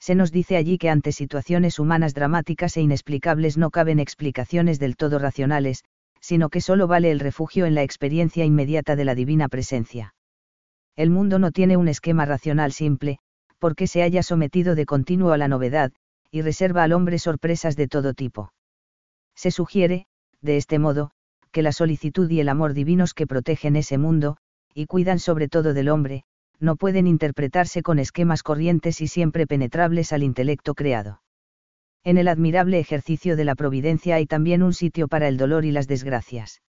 Se 0.00 0.16
nos 0.16 0.32
dice 0.32 0.56
allí 0.56 0.76
que 0.76 0.90
ante 0.90 1.12
situaciones 1.12 1.78
humanas 1.78 2.14
dramáticas 2.14 2.76
e 2.76 2.80
inexplicables 2.80 3.56
no 3.56 3.70
caben 3.70 4.00
explicaciones 4.00 4.80
del 4.80 4.96
todo 4.96 5.20
racionales, 5.20 5.84
sino 6.20 6.48
que 6.48 6.60
solo 6.60 6.88
vale 6.88 7.12
el 7.12 7.20
refugio 7.20 7.66
en 7.66 7.76
la 7.76 7.84
experiencia 7.84 8.44
inmediata 8.44 8.96
de 8.96 9.04
la 9.04 9.14
divina 9.14 9.48
presencia. 9.48 10.15
El 10.96 11.10
mundo 11.10 11.38
no 11.38 11.52
tiene 11.52 11.76
un 11.76 11.88
esquema 11.88 12.24
racional 12.24 12.72
simple, 12.72 13.18
porque 13.58 13.86
se 13.86 14.02
haya 14.02 14.22
sometido 14.22 14.74
de 14.74 14.86
continuo 14.86 15.32
a 15.32 15.38
la 15.38 15.46
novedad, 15.46 15.92
y 16.30 16.40
reserva 16.42 16.82
al 16.82 16.92
hombre 16.92 17.18
sorpresas 17.18 17.76
de 17.76 17.86
todo 17.86 18.14
tipo. 18.14 18.52
Se 19.34 19.50
sugiere, 19.50 20.06
de 20.40 20.56
este 20.56 20.78
modo, 20.78 21.10
que 21.52 21.62
la 21.62 21.72
solicitud 21.72 22.30
y 22.30 22.40
el 22.40 22.48
amor 22.48 22.72
divinos 22.72 23.12
que 23.12 23.26
protegen 23.26 23.76
ese 23.76 23.98
mundo, 23.98 24.38
y 24.74 24.86
cuidan 24.86 25.18
sobre 25.18 25.48
todo 25.48 25.74
del 25.74 25.88
hombre, 25.90 26.24
no 26.58 26.76
pueden 26.76 27.06
interpretarse 27.06 27.82
con 27.82 27.98
esquemas 27.98 28.42
corrientes 28.42 29.00
y 29.02 29.08
siempre 29.08 29.46
penetrables 29.46 30.12
al 30.12 30.22
intelecto 30.22 30.74
creado. 30.74 31.20
En 32.04 32.18
el 32.18 32.28
admirable 32.28 32.78
ejercicio 32.78 33.36
de 33.36 33.44
la 33.44 33.54
providencia 33.54 34.14
hay 34.14 34.26
también 34.26 34.62
un 34.62 34.72
sitio 34.72 35.08
para 35.08 35.28
el 35.28 35.36
dolor 35.36 35.64
y 35.64 35.72
las 35.72 35.88
desgracias. 35.88 36.62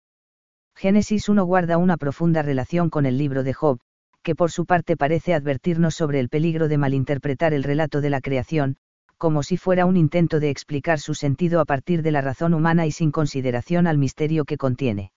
Génesis 0.76 1.30
1 1.30 1.46
guarda 1.46 1.78
una 1.78 1.96
profunda 1.96 2.42
relación 2.42 2.90
con 2.90 3.06
el 3.06 3.18
libro 3.18 3.44
de 3.44 3.54
Job, 3.54 3.80
que 4.28 4.36
por 4.36 4.52
su 4.52 4.66
parte 4.66 4.98
parece 4.98 5.34
advertirnos 5.34 5.96
sobre 5.96 6.20
el 6.20 6.28
peligro 6.28 6.68
de 6.68 6.78
malinterpretar 6.78 7.54
el 7.54 7.64
relato 7.64 8.02
de 8.02 8.10
la 8.10 8.20
creación, 8.20 8.76
como 9.18 9.42
si 9.42 9.56
fuera 9.56 9.86
un 9.86 9.96
intento 9.96 10.42
de 10.42 10.50
explicar 10.50 11.00
su 11.00 11.14
sentido 11.14 11.62
a 11.62 11.66
partir 11.66 12.02
de 12.02 12.12
la 12.12 12.20
razón 12.20 12.54
humana 12.54 12.86
y 12.86 12.92
sin 12.92 13.12
consideración 13.12 13.88
al 13.88 13.98
misterio 13.98 14.44
que 14.44 14.58
contiene. 14.58 15.14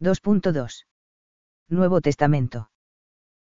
2.2. 0.00 0.86
Nuevo 1.68 2.00
Testamento. 2.00 2.70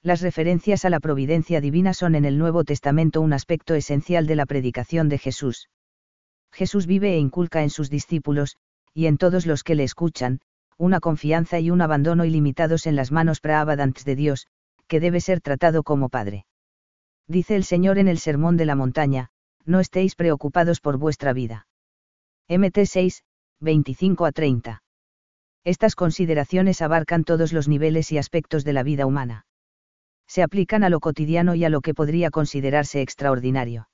Las 0.03 0.21
referencias 0.21 0.85
a 0.85 0.91
la 0.91 0.99
providencia 0.99 1.61
divina 1.61 1.95
son 1.95 2.17
en 2.17 2.25
el 2.25 2.37
Nuevo 2.37 2.65
Testamento 2.65 3.21
un 3.21 3.35
aspecto 3.35 3.77
esencial 3.77 4.27
de 4.27 4.35
la 4.35 4.47
predicación 4.47 5.09
de 5.09 5.19
Jesús. 5.19 5.69
Jesús 6.51 6.89
vive 6.89 7.15
e 7.15 7.19
inculca 7.19 7.63
en 7.63 7.71
sus 7.71 7.89
discípulos, 7.89 8.57
y 8.93 9.07
en 9.07 9.17
todos 9.17 9.47
los 9.47 9.63
que 9.63 9.77
le 9.77 9.85
escuchan, 9.85 10.41
una 10.77 10.99
confianza 10.99 11.61
y 11.61 11.71
un 11.71 11.83
abandono 11.83 12.25
ilimitados 12.25 12.89
en 12.89 12.97
las 12.97 13.13
manos 13.13 13.39
praabadantes 13.39 14.05
de 14.05 14.17
Dios, 14.17 14.49
que 14.93 15.01
debe 15.01 15.23
ser 15.23 15.41
tratado 15.41 15.83
como 15.85 16.11
Padre. 16.11 16.45
Dice 17.27 17.57
el 17.57 17.65
Señor 17.65 17.97
en 17.97 18.09
el 18.09 18.19
Sermón 18.19 18.59
de 18.59 18.67
la 18.67 18.75
Montaña, 18.75 19.31
no 19.65 19.81
estéis 19.81 20.15
preocupados 20.15 20.83
por 20.83 20.99
vuestra 20.99 21.33
vida. 21.33 21.67
MT 22.49 22.85
6, 22.85 23.25
25 23.61 24.27
a 24.27 24.33
30. 24.33 24.83
Estas 25.65 25.95
consideraciones 25.95 26.83
abarcan 26.83 27.25
todos 27.25 27.55
los 27.55 27.69
niveles 27.69 28.13
y 28.13 28.19
aspectos 28.19 28.65
de 28.65 28.75
la 28.75 28.83
vida 28.83 29.07
humana. 29.07 29.47
Se 30.27 30.43
aplican 30.43 30.85
a 30.85 30.91
lo 30.91 31.01
cotidiano 31.01 31.55
y 31.55 31.65
a 31.65 31.71
lo 31.71 31.81
que 31.81 31.95
podría 31.95 32.31
considerarse 32.31 33.01
extraordinario 33.01 33.89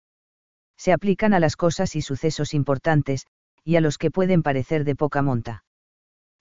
se 0.79 0.93
aplican 0.93 1.35
a 1.35 1.41
las 1.41 1.57
cosas 1.57 1.97
y 1.97 2.03
sucesos 2.03 2.55
importantes, 2.55 3.27
y 3.65 3.77
a 3.77 3.81
los 3.81 3.99
que 3.99 4.11
pueden 4.11 4.43
parecer 4.43 4.85
de 4.85 4.95
poca 4.95 5.23
monta. 5.23 5.65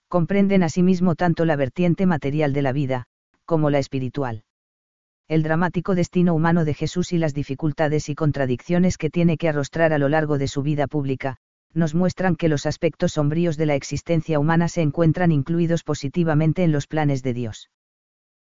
Comprenden 0.08 0.62
asimismo 0.62 1.16
tanto 1.16 1.44
la 1.44 1.56
vertiente 1.56 2.06
material 2.06 2.52
de 2.52 2.62
la 2.62 2.72
vida, 2.72 3.06
como 3.44 3.68
la 3.68 3.80
espiritual. 3.80 4.44
El 5.28 5.42
dramático 5.42 5.94
destino 5.94 6.34
humano 6.34 6.64
de 6.64 6.72
Jesús 6.72 7.12
y 7.12 7.18
las 7.18 7.34
dificultades 7.34 8.08
y 8.08 8.14
contradicciones 8.14 8.96
que 8.96 9.10
tiene 9.10 9.36
que 9.36 9.50
arrostrar 9.50 9.92
a 9.92 9.98
lo 9.98 10.08
largo 10.08 10.38
de 10.38 10.48
su 10.48 10.62
vida 10.62 10.86
pública, 10.86 11.36
nos 11.74 11.94
muestran 11.94 12.34
que 12.34 12.48
los 12.48 12.64
aspectos 12.64 13.12
sombríos 13.12 13.58
de 13.58 13.66
la 13.66 13.74
existencia 13.74 14.38
humana 14.38 14.68
se 14.68 14.80
encuentran 14.80 15.30
incluidos 15.30 15.84
positivamente 15.84 16.64
en 16.64 16.72
los 16.72 16.86
planes 16.86 17.22
de 17.22 17.34
Dios. 17.34 17.70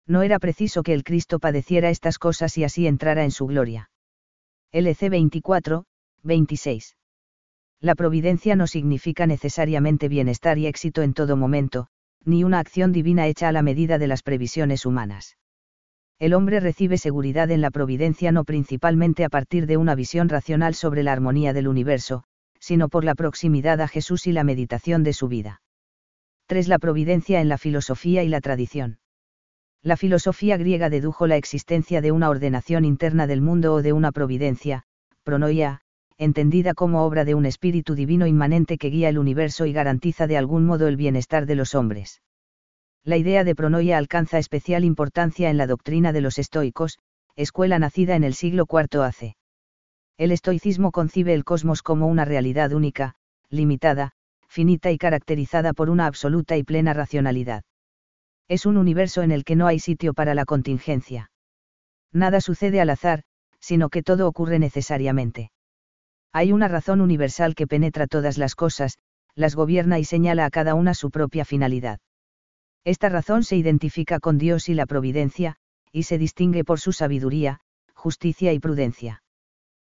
No 0.05 0.23
era 0.23 0.39
preciso 0.39 0.83
que 0.83 0.93
el 0.93 1.05
Cristo 1.05 1.39
padeciera 1.39 1.89
estas 1.89 2.19
cosas 2.19 2.57
y 2.57 2.65
así 2.65 2.85
entrara 2.85 3.23
en 3.23 3.31
su 3.31 3.47
gloria. 3.47 3.89
LC 4.73 5.09
24, 5.09 5.85
26. 6.23 6.97
La 7.79 7.95
providencia 7.95 8.57
no 8.57 8.67
significa 8.67 9.25
necesariamente 9.25 10.09
bienestar 10.09 10.57
y 10.57 10.67
éxito 10.67 11.01
en 11.01 11.13
todo 11.13 11.37
momento, 11.37 11.87
ni 12.25 12.43
una 12.43 12.59
acción 12.59 12.91
divina 12.91 13.27
hecha 13.27 13.47
a 13.47 13.53
la 13.53 13.61
medida 13.61 13.97
de 13.97 14.07
las 14.07 14.21
previsiones 14.21 14.85
humanas. 14.85 15.37
El 16.23 16.33
hombre 16.35 16.61
recibe 16.61 16.97
seguridad 16.97 17.51
en 17.51 17.59
la 17.59 17.69
providencia 17.69 18.31
no 18.31 18.45
principalmente 18.45 19.25
a 19.25 19.29
partir 19.29 19.67
de 19.67 19.75
una 19.75 19.93
visión 19.93 20.29
racional 20.29 20.73
sobre 20.73 21.03
la 21.03 21.11
armonía 21.11 21.51
del 21.51 21.67
universo, 21.67 22.23
sino 22.61 22.87
por 22.87 23.03
la 23.03 23.13
proximidad 23.13 23.81
a 23.81 23.89
Jesús 23.89 24.25
y 24.25 24.31
la 24.31 24.45
meditación 24.45 25.03
de 25.03 25.11
su 25.11 25.27
vida. 25.27 25.61
3. 26.47 26.69
La 26.69 26.79
providencia 26.79 27.41
en 27.41 27.49
la 27.49 27.57
filosofía 27.57 28.23
y 28.23 28.29
la 28.29 28.39
tradición. 28.39 28.99
La 29.81 29.97
filosofía 29.97 30.55
griega 30.55 30.89
dedujo 30.89 31.27
la 31.27 31.35
existencia 31.35 31.99
de 31.99 32.13
una 32.13 32.29
ordenación 32.29 32.85
interna 32.85 33.27
del 33.27 33.41
mundo 33.41 33.73
o 33.73 33.81
de 33.81 33.91
una 33.91 34.13
providencia, 34.13 34.83
pronoia, 35.23 35.81
entendida 36.17 36.73
como 36.73 37.03
obra 37.03 37.25
de 37.25 37.35
un 37.35 37.45
espíritu 37.45 37.95
divino 37.95 38.27
inmanente 38.27 38.77
que 38.77 38.91
guía 38.91 39.09
el 39.09 39.19
universo 39.19 39.65
y 39.65 39.73
garantiza 39.73 40.25
de 40.25 40.37
algún 40.37 40.65
modo 40.65 40.87
el 40.87 40.95
bienestar 40.95 41.45
de 41.45 41.55
los 41.55 41.75
hombres. 41.75 42.21
La 43.05 43.17
idea 43.17 43.43
de 43.43 43.53
pronoia 43.53 43.97
alcanza 43.97 44.37
especial 44.37 44.85
importancia 44.85 45.49
en 45.49 45.57
la 45.57 45.67
doctrina 45.67 46.13
de 46.13 46.21
los 46.21 46.39
estoicos, 46.39 46.99
escuela 47.35 47.77
nacida 47.77 48.15
en 48.15 48.23
el 48.23 48.33
siglo 48.33 48.65
IV 48.69 49.03
AC. 49.03 49.35
El 50.17 50.31
estoicismo 50.31 50.91
concibe 50.91 51.33
el 51.33 51.43
cosmos 51.43 51.81
como 51.81 52.07
una 52.07 52.23
realidad 52.23 52.71
única, 52.71 53.15
limitada, 53.49 54.11
finita 54.47 54.91
y 54.91 54.97
caracterizada 54.97 55.73
por 55.73 55.89
una 55.89 56.05
absoluta 56.05 56.55
y 56.55 56.63
plena 56.63 56.93
racionalidad. 56.93 57.63
Es 58.47 58.65
un 58.65 58.77
universo 58.77 59.21
en 59.21 59.31
el 59.31 59.43
que 59.43 59.57
no 59.57 59.67
hay 59.67 59.79
sitio 59.79 60.13
para 60.13 60.33
la 60.33 60.45
contingencia. 60.45 61.31
Nada 62.13 62.39
sucede 62.39 62.79
al 62.79 62.89
azar, 62.89 63.23
sino 63.59 63.89
que 63.89 64.03
todo 64.03 64.27
ocurre 64.27 64.59
necesariamente. 64.59 65.51
Hay 66.31 66.53
una 66.53 66.69
razón 66.69 67.01
universal 67.01 67.53
que 67.53 67.67
penetra 67.67 68.07
todas 68.07 68.37
las 68.37 68.55
cosas, 68.55 68.97
las 69.35 69.55
gobierna 69.55 69.99
y 69.99 70.05
señala 70.05 70.45
a 70.45 70.49
cada 70.49 70.73
una 70.73 70.93
su 70.93 71.11
propia 71.11 71.43
finalidad. 71.43 71.99
Esta 72.85 73.09
razón 73.09 73.43
se 73.43 73.55
identifica 73.55 74.19
con 74.19 74.37
Dios 74.37 74.69
y 74.69 74.73
la 74.73 74.85
providencia, 74.85 75.55
y 75.91 76.03
se 76.03 76.17
distingue 76.17 76.63
por 76.63 76.79
su 76.79 76.91
sabiduría, 76.91 77.59
justicia 77.93 78.53
y 78.53 78.59
prudencia. 78.59 79.23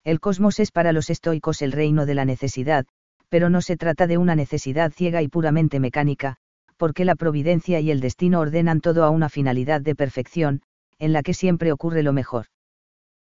El 0.03 0.19
cosmos 0.19 0.59
es 0.59 0.71
para 0.71 0.91
los 0.91 1.09
estoicos 1.09 1.61
el 1.61 1.71
reino 1.71 2.05
de 2.05 2.15
la 2.15 2.25
necesidad, 2.25 2.85
pero 3.29 3.49
no 3.49 3.61
se 3.61 3.77
trata 3.77 4.05
de 4.05 4.17
una 4.17 4.35
necesidad 4.35 4.91
ciega 4.91 5.21
y 5.21 5.27
puramente 5.27 5.79
mecánica, 5.79 6.37
porque 6.77 7.05
la 7.05 7.15
providencia 7.15 7.79
y 7.79 7.89
el 7.91 8.01
destino 8.01 8.41
ordenan 8.41 8.81
todo 8.81 9.05
a 9.05 9.09
una 9.09 9.29
finalidad 9.29 9.81
de 9.81 9.95
perfección, 9.95 10.61
en 10.99 11.13
la 11.13 11.23
que 11.23 11.33
siempre 11.33 11.71
ocurre 11.71 12.03
lo 12.03 12.13
mejor 12.13 12.47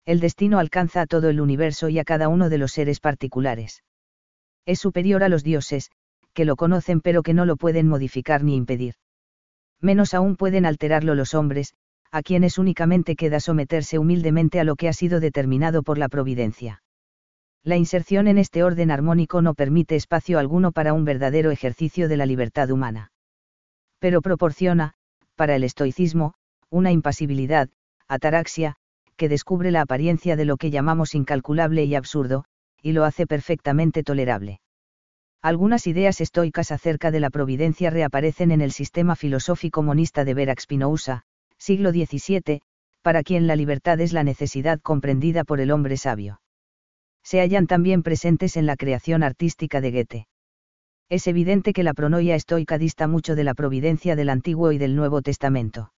el 0.08 0.22
destino 0.22 0.58
alcanza 0.58 1.02
a 1.02 1.06
todo 1.06 1.30
el 1.30 1.42
universo 1.42 1.90
y 1.90 2.00
a 2.00 2.06
cada 2.06 2.30
uno 2.30 2.50
de 2.50 2.58
los 2.58 2.72
seres 2.72 3.02
particulares. 3.02 3.84
Es 4.66 4.80
superior 4.80 5.22
a 5.22 5.28
los 5.28 5.44
dioses, 5.44 5.92
que 6.34 6.46
lo 6.46 6.56
conocen 6.56 7.02
pero 7.02 7.24
que 7.24 7.34
no 7.34 7.44
lo 7.44 7.58
pueden 7.58 7.90
modificar 7.90 8.42
ni 8.42 8.56
impedir. 8.56 8.96
Menos 9.82 10.14
aún 10.14 10.36
pueden 10.36 10.66
alterarlo 10.66 11.16
los 11.16 11.34
hombres, 11.34 11.74
a 12.12 12.24
quienes 12.24 12.58
únicamente 12.58 13.16
queda 13.16 13.40
someterse 13.40 14.00
humildemente 14.00 14.60
a 14.60 14.64
lo 14.64 14.76
que 14.76 14.88
ha 14.88 14.94
sido 14.94 15.20
determinado 15.20 15.84
por 15.84 15.98
la 15.98 16.10
providencia. 16.10 16.82
La 17.64 17.76
inserción 17.76 18.28
en 18.28 18.38
este 18.38 18.64
orden 18.64 18.92
armónico 18.92 19.42
no 19.42 19.54
permite 19.54 19.96
espacio 19.96 20.40
alguno 20.40 20.72
para 20.72 20.94
un 20.94 21.04
verdadero 21.04 21.52
ejercicio 21.52 22.08
de 22.08 22.18
la 22.18 22.26
libertad 22.26 22.72
humana. 22.72 23.12
Pero 24.00 24.22
proporciona, 24.22 24.94
para 25.36 25.56
el 25.56 25.64
estoicismo, 25.64 26.34
una 26.70 26.92
impasibilidad, 26.92 27.70
ataraxia, 28.08 28.76
que 29.18 29.30
descubre 29.30 29.72
la 29.72 29.82
apariencia 29.82 30.36
de 30.36 30.46
lo 30.46 30.58
que 30.58 30.72
llamamos 30.72 31.14
incalculable 31.16 31.84
y 31.84 31.96
absurdo, 31.96 32.46
y 32.82 32.94
lo 32.94 33.04
hace 33.04 33.28
perfectamente 33.28 34.04
tolerable. 34.04 34.60
Algunas 35.42 35.88
ideas 35.88 36.20
estoicas 36.22 36.72
acerca 36.72 37.12
de 37.12 37.20
la 37.20 37.30
providencia 37.30 37.90
reaparecen 37.90 38.52
en 38.52 38.62
el 38.62 38.72
sistema 38.72 39.16
filosófico 39.16 39.84
monista 39.84 40.26
de 40.26 40.34
Verax 40.34 40.64
Spinoza, 40.64 41.24
siglo 41.58 41.92
XVII, 41.92 42.62
para 43.02 43.24
quien 43.24 43.48
la 43.48 43.56
libertad 43.56 44.00
es 44.02 44.14
la 44.14 44.24
necesidad 44.24 44.80
comprendida 44.82 45.44
por 45.44 45.60
el 45.60 45.72
hombre 45.72 45.98
sabio. 45.98 46.42
Se 47.24 47.40
hallan 47.40 47.68
también 47.68 48.04
presentes 48.04 48.58
en 48.58 48.66
la 48.66 48.76
creación 48.76 49.24
artística 49.24 49.82
de 49.82 49.92
Goethe. 49.92 50.28
Es 51.10 51.28
evidente 51.28 51.74
que 51.74 51.84
la 51.84 51.94
pronoia 51.94 52.36
estoica 52.36 52.78
dista 52.78 53.08
mucho 53.08 53.36
de 53.36 53.44
la 53.44 53.54
providencia 53.54 54.16
del 54.16 54.30
Antiguo 54.30 54.72
y 54.72 54.78
del 54.78 54.96
Nuevo 54.96 55.22
Testamento 55.22 55.92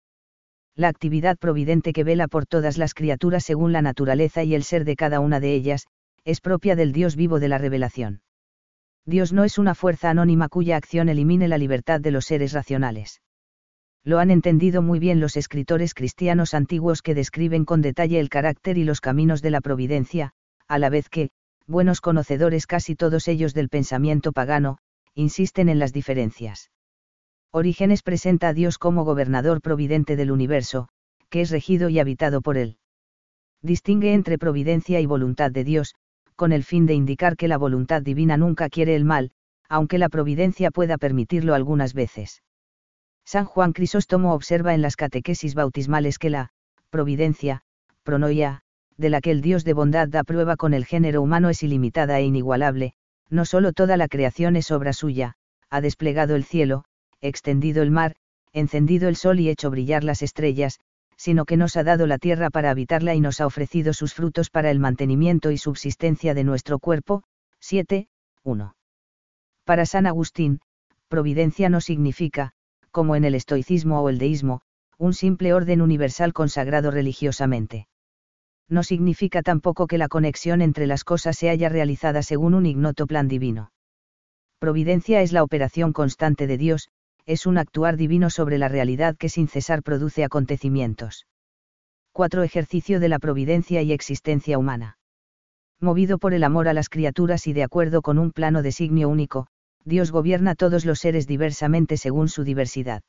la 0.79 0.87
actividad 0.87 1.37
providente 1.37 1.93
que 1.93 2.05
vela 2.05 2.29
por 2.29 2.47
todas 2.47 2.79
las 2.79 2.95
criaturas 2.95 3.45
según 3.45 3.73
la 3.73 3.83
naturaleza 3.83 4.45
y 4.45 4.55
el 4.55 4.63
ser 4.63 4.85
de 4.85 4.95
cada 4.95 5.19
una 5.19 5.41
de 5.41 5.53
ellas, 5.53 5.89
es 6.25 6.41
propia 6.41 6.77
del 6.77 6.93
Dios 6.93 7.17
vivo 7.17 7.41
de 7.41 7.49
la 7.49 7.59
revelación. 7.59 8.21
Dios 9.09 9.33
no 9.33 9.45
es 9.45 9.57
una 9.57 9.75
fuerza 9.75 10.11
anónima 10.11 10.51
cuya 10.51 10.77
acción 10.77 11.09
elimine 11.09 11.49
la 11.49 11.57
libertad 11.57 11.99
de 11.99 12.11
los 12.11 12.27
seres 12.27 12.53
racionales. 12.53 13.23
Lo 14.05 14.19
han 14.19 14.31
entendido 14.31 14.83
muy 14.83 14.99
bien 14.99 15.19
los 15.19 15.39
escritores 15.39 15.95
cristianos 15.95 16.53
antiguos 16.53 17.01
que 17.01 17.15
describen 17.15 17.65
con 17.65 17.81
detalle 17.81 18.21
el 18.21 18.29
carácter 18.29 18.77
y 18.77 18.85
los 18.85 19.01
caminos 19.01 19.41
de 19.41 19.49
la 19.51 19.63
providencia, 19.63 20.33
a 20.67 20.79
la 20.79 20.91
vez 20.91 21.09
que, 21.09 21.31
buenos 21.67 22.03
conocedores 22.03 22.67
casi 22.67 22.97
todos 22.97 23.29
ellos 23.29 23.55
del 23.55 23.71
pensamiento 23.71 24.33
pagano, 24.33 24.77
insisten 25.15 25.71
en 25.71 25.79
las 25.79 25.95
diferencias. 25.95 26.71
Orígenes 27.51 28.03
presenta 28.03 28.49
a 28.49 28.53
Dios 28.53 28.77
como 28.77 29.05
gobernador 29.05 29.63
providente 29.63 30.17
del 30.17 30.31
universo, 30.31 30.91
que 31.31 31.41
es 31.41 31.51
regido 31.51 31.89
y 31.89 31.99
habitado 31.99 32.43
por 32.43 32.59
él. 32.59 32.77
Distingue 33.63 34.13
entre 34.13 34.37
providencia 34.37 35.01
y 35.01 35.07
voluntad 35.07 35.51
de 35.51 35.65
Dios, 35.65 35.95
con 36.39 36.53
el 36.53 36.63
fin 36.63 36.87
de 36.87 36.95
indicar 36.95 37.37
que 37.37 37.49
la 37.49 37.59
voluntad 37.59 38.01
divina 38.01 38.37
nunca 38.37 38.69
quiere 38.69 38.95
el 38.95 39.05
mal, 39.05 39.33
aunque 39.69 39.99
la 39.99 40.09
providencia 40.09 40.71
pueda 40.71 40.97
permitirlo 40.97 41.53
algunas 41.53 41.95
veces. 41.95 42.45
San 43.25 43.45
Juan 43.45 43.73
Crisóstomo 43.73 44.33
observa 44.33 44.73
en 44.73 44.81
las 44.81 44.95
catequesis 44.95 45.57
bautismales 45.57 46.17
que 46.17 46.31
la 46.31 46.53
providencia, 46.91 47.63
pronoia, 48.05 48.61
de 48.97 49.11
la 49.11 49.21
que 49.21 49.33
el 49.33 49.41
Dios 49.41 49.65
de 49.65 49.73
bondad 49.73 50.07
da 50.07 50.23
prueba 50.23 50.57
con 50.57 50.75
el 50.75 50.87
género 50.87 51.23
humano 51.23 51.51
es 51.51 51.65
ilimitada 51.65 52.21
e 52.21 52.25
inigualable, 52.25 52.93
no 53.29 53.45
solo 53.45 53.73
toda 53.73 53.97
la 53.97 54.07
creación 54.07 54.55
es 54.55 54.71
obra 54.71 54.93
suya, 54.93 55.35
ha 55.71 55.81
desplegado 55.81 56.37
el 56.37 56.45
cielo, 56.45 56.85
extendido 57.21 57.83
el 57.83 57.91
mar, 57.91 58.15
encendido 58.53 59.09
el 59.09 59.17
sol 59.17 59.41
y 59.41 59.49
hecho 59.49 59.71
brillar 59.73 60.05
las 60.05 60.23
estrellas, 60.23 60.79
sino 61.19 61.45
que 61.45 61.57
nos 61.57 61.77
ha 61.77 61.83
dado 61.83 62.07
la 62.07 62.17
tierra 62.17 62.49
para 62.49 62.71
habitarla 62.71 63.15
y 63.15 63.21
nos 63.21 63.41
ha 63.41 63.47
ofrecido 63.47 63.93
sus 63.93 64.15
frutos 64.15 64.51
para 64.51 64.71
el 64.71 64.79
mantenimiento 64.79 65.51
y 65.51 65.59
subsistencia 65.59 66.33
de 66.33 66.45
nuestro 66.45 66.79
cuerpo. 66.79 67.25
7. 67.61 68.09
1. 68.45 68.77
Para 69.65 69.85
San 69.85 70.07
Agustín, 70.07 70.61
providencia 71.09 71.69
no 71.69 71.81
significa, 71.81 72.53
como 72.93 73.17
en 73.17 73.25
el 73.25 73.35
estoicismo 73.35 74.01
o 74.01 74.09
el 74.09 74.19
deísmo, 74.19 74.63
un 74.97 75.13
simple 75.13 75.53
orden 75.53 75.83
universal 75.83 76.33
consagrado 76.33 76.91
religiosamente. 76.91 77.89
No 78.69 78.83
significa 78.83 79.43
tampoco 79.43 79.87
que 79.87 79.99
la 79.99 80.09
conexión 80.09 80.63
entre 80.63 80.87
las 80.87 81.03
cosas 81.03 81.37
se 81.37 81.51
haya 81.51 81.69
realizada 81.69 82.23
según 82.23 82.55
un 82.55 82.67
ignoto 82.67 83.07
plan 83.07 83.27
divino. 83.27 83.73
Providencia 84.61 85.21
es 85.21 85.33
la 85.33 85.43
operación 85.43 85.93
constante 85.93 86.47
de 86.47 86.59
Dios, 86.59 86.89
es 87.29 87.45
un 87.45 87.59
actuar 87.59 87.99
divino 87.99 88.31
sobre 88.31 88.57
la 88.57 88.69
realidad 88.69 89.15
que 89.15 89.29
sin 89.29 89.49
cesar 89.49 89.83
produce 89.83 90.25
acontecimientos. 90.25 91.27
4. 92.13 92.43
Ejercicio 92.43 93.01
de 93.01 93.11
la 93.11 93.19
providencia 93.19 93.83
y 93.83 93.93
existencia 93.93 94.57
humana. 94.57 94.97
Movido 95.79 96.17
por 96.17 96.33
el 96.33 96.43
amor 96.43 96.69
a 96.69 96.73
las 96.73 96.89
criaturas 96.89 97.47
y 97.47 97.53
de 97.53 97.65
acuerdo 97.65 98.01
con 98.01 98.19
un 98.19 98.33
plano 98.33 98.63
designio 98.63 99.11
único, 99.11 99.47
Dios 99.85 100.11
gobierna 100.11 100.55
todos 100.55 100.87
los 100.87 101.01
seres 101.01 101.27
diversamente 101.27 101.99
según 101.99 102.31
su 102.31 102.45
diversidad. 102.45 103.03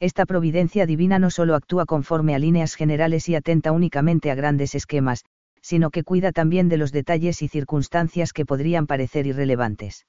Esta 0.00 0.26
providencia 0.26 0.84
divina 0.84 1.18
no 1.18 1.30
solo 1.30 1.54
actúa 1.54 1.86
conforme 1.86 2.34
a 2.34 2.38
líneas 2.38 2.74
generales 2.74 3.26
y 3.30 3.36
atenta 3.36 3.72
únicamente 3.72 4.30
a 4.30 4.34
grandes 4.34 4.74
esquemas, 4.74 5.24
sino 5.62 5.88
que 5.88 6.04
cuida 6.04 6.32
también 6.32 6.68
de 6.68 6.76
los 6.76 6.92
detalles 6.92 7.40
y 7.40 7.48
circunstancias 7.48 8.34
que 8.34 8.44
podrían 8.44 8.86
parecer 8.86 9.26
irrelevantes. 9.26 10.04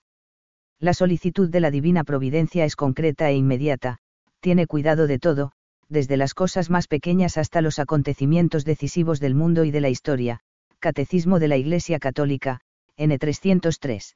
La 0.81 0.95
solicitud 0.95 1.47
de 1.47 1.59
la 1.59 1.69
divina 1.69 2.03
providencia 2.03 2.65
es 2.65 2.75
concreta 2.75 3.29
e 3.29 3.35
inmediata, 3.35 4.00
tiene 4.39 4.65
cuidado 4.65 5.05
de 5.05 5.19
todo, 5.19 5.51
desde 5.89 6.17
las 6.17 6.33
cosas 6.33 6.71
más 6.71 6.88
pequeñas 6.88 7.38
hasta 7.38 7.61
los 7.61 7.77
acontecimientos 7.77 8.65
decisivos 8.65 9.19
del 9.19 9.35
mundo 9.35 9.63
y 9.63 9.69
de 9.69 9.79
la 9.79 9.89
historia. 9.89 10.41
Catecismo 10.79 11.38
de 11.38 11.50
la 11.50 11.57
Iglesia 11.57 12.00
Católica, 12.00 12.61
N303. 12.97 14.15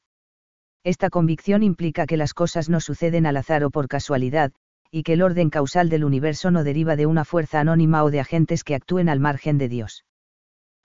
Esta 0.84 1.12
convicción 1.12 1.62
implica 1.62 2.07
que 2.07 2.17
las 2.17 2.34
cosas 2.34 2.67
no 2.67 2.79
suceden 2.79 3.27
al 3.27 3.38
azar 3.38 3.63
o 3.63 3.69
por 3.69 3.88
casualidad, 3.88 4.51
y 4.89 5.03
que 5.03 5.13
el 5.13 5.22
orden 5.22 5.51
causal 5.51 5.89
del 5.89 6.03
universo 6.03 6.50
no 6.50 6.63
deriva 6.63 6.95
de 6.95 7.05
una 7.05 7.25
fuerza 7.25 7.60
anónima 7.60 8.03
o 8.03 8.10
de 8.10 8.22
agentes 8.22 8.63
que 8.63 8.74
actúen 8.74 9.07
al 9.07 9.19
margen 9.19 9.60
de 9.60 9.69
Dios. 9.69 10.03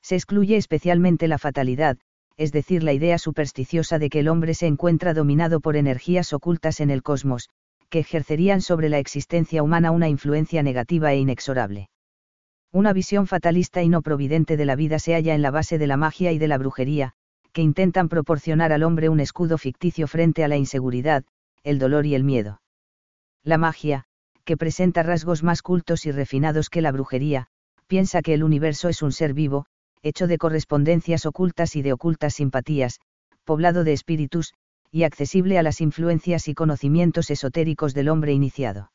Se 0.03 0.17
excluye 0.17 0.59
especialmente 0.59 1.27
la 1.27 1.39
fatalidad, 1.39 1.97
es 2.41 2.53
decir, 2.53 2.83
la 2.83 2.95
idea 2.95 3.19
supersticiosa 3.19 3.99
de 3.99 4.09
que 4.09 4.21
el 4.21 4.29
hombre 4.29 4.55
se 4.55 4.67
encuentra 4.67 5.13
dominado 5.13 5.61
por 5.61 5.77
energías 5.77 6.33
ocultas 6.33 6.81
en 6.81 6.89
el 6.89 7.03
cosmos, 7.03 7.51
que 7.91 7.99
ejercerían 7.99 8.63
sobre 8.63 8.89
la 8.89 8.99
existencia 8.99 9.63
humana 9.63 9.91
una 9.91 10.09
influencia 10.09 10.63
negativa 10.63 11.13
e 11.13 11.19
inexorable. 11.19 11.91
Una 12.73 12.95
visión 12.95 13.27
fatalista 13.27 13.83
y 13.83 13.91
no 13.91 14.01
providente 14.01 14.57
de 14.57 14.65
la 14.65 14.75
vida 14.75 14.99
se 14.99 15.13
halla 15.13 15.35
en 15.35 15.43
la 15.43 15.51
base 15.51 15.77
de 15.77 15.87
la 15.87 15.99
magia 15.99 16.33
y 16.33 16.39
de 16.39 16.49
la 16.49 16.57
brujería, 16.57 17.13
que 17.53 17.61
intentan 17.61 18.09
proporcionar 18.09 18.73
al 18.73 18.85
hombre 18.85 19.11
un 19.11 19.21
escudo 19.21 19.59
ficticio 19.59 20.07
frente 20.07 20.43
a 20.43 20.49
la 20.49 20.57
inseguridad, 20.57 21.25
el 21.63 21.79
dolor 21.79 22.07
y 22.07 22.15
el 22.15 22.25
miedo. 22.25 22.63
La 23.45 23.59
magia, 23.59 24.05
que 24.45 24.57
presenta 24.57 25.03
rasgos 25.03 25.43
más 25.43 25.61
cultos 25.61 26.07
y 26.07 26.11
refinados 26.11 26.71
que 26.71 26.81
la 26.81 26.91
brujería, 26.91 27.49
piensa 27.87 28.23
que 28.23 28.33
el 28.33 28.45
universo 28.45 28.89
es 28.89 29.03
un 29.03 29.13
ser 29.13 29.35
vivo, 29.35 29.67
hecho 30.03 30.27
de 30.27 30.39
correspondencias 30.39 31.27
ocultas 31.27 31.77
y 31.77 31.83
de 31.83 31.93
ocultas 31.93 32.35
simpatías, 32.35 33.01
poblado 33.45 33.85
de 33.85 33.93
espíritus, 33.93 34.55
y 34.91 35.05
accesible 35.05 35.59
a 35.59 35.63
las 35.63 35.81
influencias 35.81 36.49
y 36.49 36.55
conocimientos 36.55 37.31
esotéricos 37.31 37.95
del 37.95 38.09
hombre 38.09 38.33
iniciado. 38.33 38.91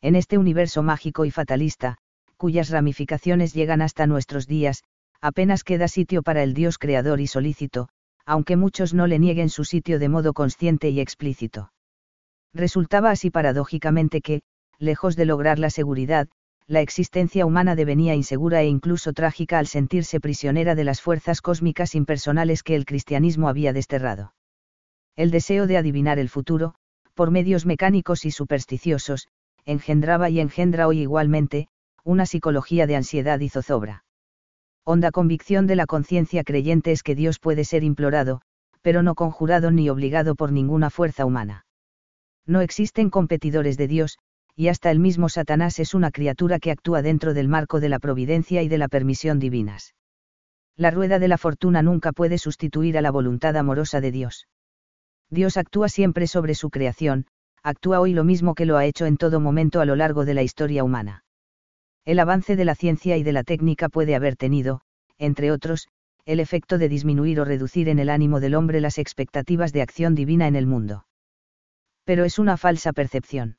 En 0.00 0.14
este 0.14 0.38
universo 0.38 0.82
mágico 0.82 1.24
y 1.24 1.30
fatalista, 1.30 1.96
cuyas 2.36 2.70
ramificaciones 2.70 3.52
llegan 3.52 3.82
hasta 3.82 4.06
nuestros 4.06 4.46
días, 4.46 4.84
apenas 5.20 5.64
queda 5.64 5.88
sitio 5.88 6.22
para 6.22 6.42
el 6.42 6.54
Dios 6.54 6.78
creador 6.78 7.20
y 7.20 7.26
solícito, 7.26 7.88
aunque 8.24 8.56
muchos 8.56 8.94
no 8.94 9.06
le 9.06 9.18
nieguen 9.18 9.48
su 9.48 9.64
sitio 9.64 9.98
de 9.98 10.08
modo 10.08 10.32
consciente 10.34 10.90
y 10.90 11.00
explícito. 11.00 11.72
Resultaba 12.54 13.10
así 13.10 13.30
paradójicamente 13.30 14.20
que, 14.20 14.42
lejos 14.78 15.16
de 15.16 15.24
lograr 15.24 15.58
la 15.58 15.70
seguridad, 15.70 16.28
la 16.68 16.82
existencia 16.82 17.46
humana 17.46 17.74
devenía 17.74 18.14
insegura 18.14 18.60
e 18.60 18.66
incluso 18.66 19.14
trágica 19.14 19.58
al 19.58 19.66
sentirse 19.66 20.20
prisionera 20.20 20.74
de 20.74 20.84
las 20.84 21.00
fuerzas 21.00 21.40
cósmicas 21.40 21.94
impersonales 21.94 22.62
que 22.62 22.74
el 22.74 22.84
cristianismo 22.84 23.48
había 23.48 23.72
desterrado. 23.72 24.34
El 25.16 25.30
deseo 25.30 25.66
de 25.66 25.78
adivinar 25.78 26.18
el 26.18 26.28
futuro, 26.28 26.74
por 27.14 27.30
medios 27.30 27.64
mecánicos 27.64 28.26
y 28.26 28.30
supersticiosos, 28.30 29.28
engendraba 29.64 30.28
y 30.28 30.40
engendra 30.40 30.86
hoy 30.86 31.00
igualmente, 31.00 31.68
una 32.04 32.26
psicología 32.26 32.86
de 32.86 32.96
ansiedad 32.96 33.40
y 33.40 33.48
zozobra. 33.48 34.04
Honda 34.84 35.10
convicción 35.10 35.66
de 35.66 35.76
la 35.76 35.86
conciencia 35.86 36.44
creyente 36.44 36.92
es 36.92 37.02
que 37.02 37.14
Dios 37.14 37.38
puede 37.38 37.64
ser 37.64 37.82
implorado, 37.82 38.42
pero 38.82 39.02
no 39.02 39.14
conjurado 39.14 39.70
ni 39.70 39.88
obligado 39.88 40.34
por 40.34 40.52
ninguna 40.52 40.90
fuerza 40.90 41.24
humana. 41.24 41.64
No 42.46 42.60
existen 42.60 43.08
competidores 43.08 43.78
de 43.78 43.88
Dios, 43.88 44.18
y 44.58 44.66
hasta 44.66 44.90
el 44.90 44.98
mismo 44.98 45.28
Satanás 45.28 45.78
es 45.78 45.94
una 45.94 46.10
criatura 46.10 46.58
que 46.58 46.72
actúa 46.72 47.00
dentro 47.00 47.32
del 47.32 47.46
marco 47.46 47.78
de 47.78 47.88
la 47.88 48.00
providencia 48.00 48.60
y 48.60 48.68
de 48.68 48.76
la 48.76 48.88
permisión 48.88 49.38
divinas. 49.38 49.94
La 50.76 50.90
rueda 50.90 51.20
de 51.20 51.28
la 51.28 51.38
fortuna 51.38 51.80
nunca 51.80 52.10
puede 52.10 52.38
sustituir 52.38 52.98
a 52.98 53.00
la 53.00 53.12
voluntad 53.12 53.56
amorosa 53.56 54.00
de 54.00 54.10
Dios. 54.10 54.48
Dios 55.30 55.58
actúa 55.58 55.88
siempre 55.88 56.26
sobre 56.26 56.56
su 56.56 56.70
creación, 56.70 57.26
actúa 57.62 58.00
hoy 58.00 58.14
lo 58.14 58.24
mismo 58.24 58.56
que 58.56 58.66
lo 58.66 58.76
ha 58.76 58.84
hecho 58.84 59.06
en 59.06 59.16
todo 59.16 59.38
momento 59.38 59.80
a 59.80 59.84
lo 59.84 59.94
largo 59.94 60.24
de 60.24 60.34
la 60.34 60.42
historia 60.42 60.82
humana. 60.82 61.22
El 62.04 62.18
avance 62.18 62.56
de 62.56 62.64
la 62.64 62.74
ciencia 62.74 63.16
y 63.16 63.22
de 63.22 63.32
la 63.32 63.44
técnica 63.44 63.88
puede 63.88 64.16
haber 64.16 64.34
tenido, 64.34 64.80
entre 65.18 65.52
otros, 65.52 65.86
el 66.24 66.40
efecto 66.40 66.78
de 66.78 66.88
disminuir 66.88 67.38
o 67.38 67.44
reducir 67.44 67.88
en 67.88 68.00
el 68.00 68.10
ánimo 68.10 68.40
del 68.40 68.56
hombre 68.56 68.80
las 68.80 68.98
expectativas 68.98 69.72
de 69.72 69.82
acción 69.82 70.16
divina 70.16 70.48
en 70.48 70.56
el 70.56 70.66
mundo. 70.66 71.06
Pero 72.02 72.24
es 72.24 72.40
una 72.40 72.56
falsa 72.56 72.92
percepción. 72.92 73.58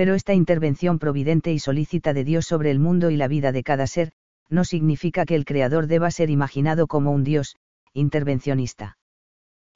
Pero 0.00 0.14
esta 0.14 0.32
intervención 0.32 0.98
providente 0.98 1.52
y 1.52 1.58
solícita 1.58 2.14
de 2.14 2.24
Dios 2.24 2.46
sobre 2.46 2.70
el 2.70 2.78
mundo 2.78 3.10
y 3.10 3.18
la 3.18 3.28
vida 3.28 3.52
de 3.52 3.62
cada 3.62 3.86
ser, 3.86 4.12
no 4.48 4.64
significa 4.64 5.26
que 5.26 5.34
el 5.34 5.44
Creador 5.44 5.88
deba 5.88 6.10
ser 6.10 6.30
imaginado 6.30 6.86
como 6.86 7.12
un 7.12 7.22
Dios, 7.22 7.56
intervencionista. 7.92 8.96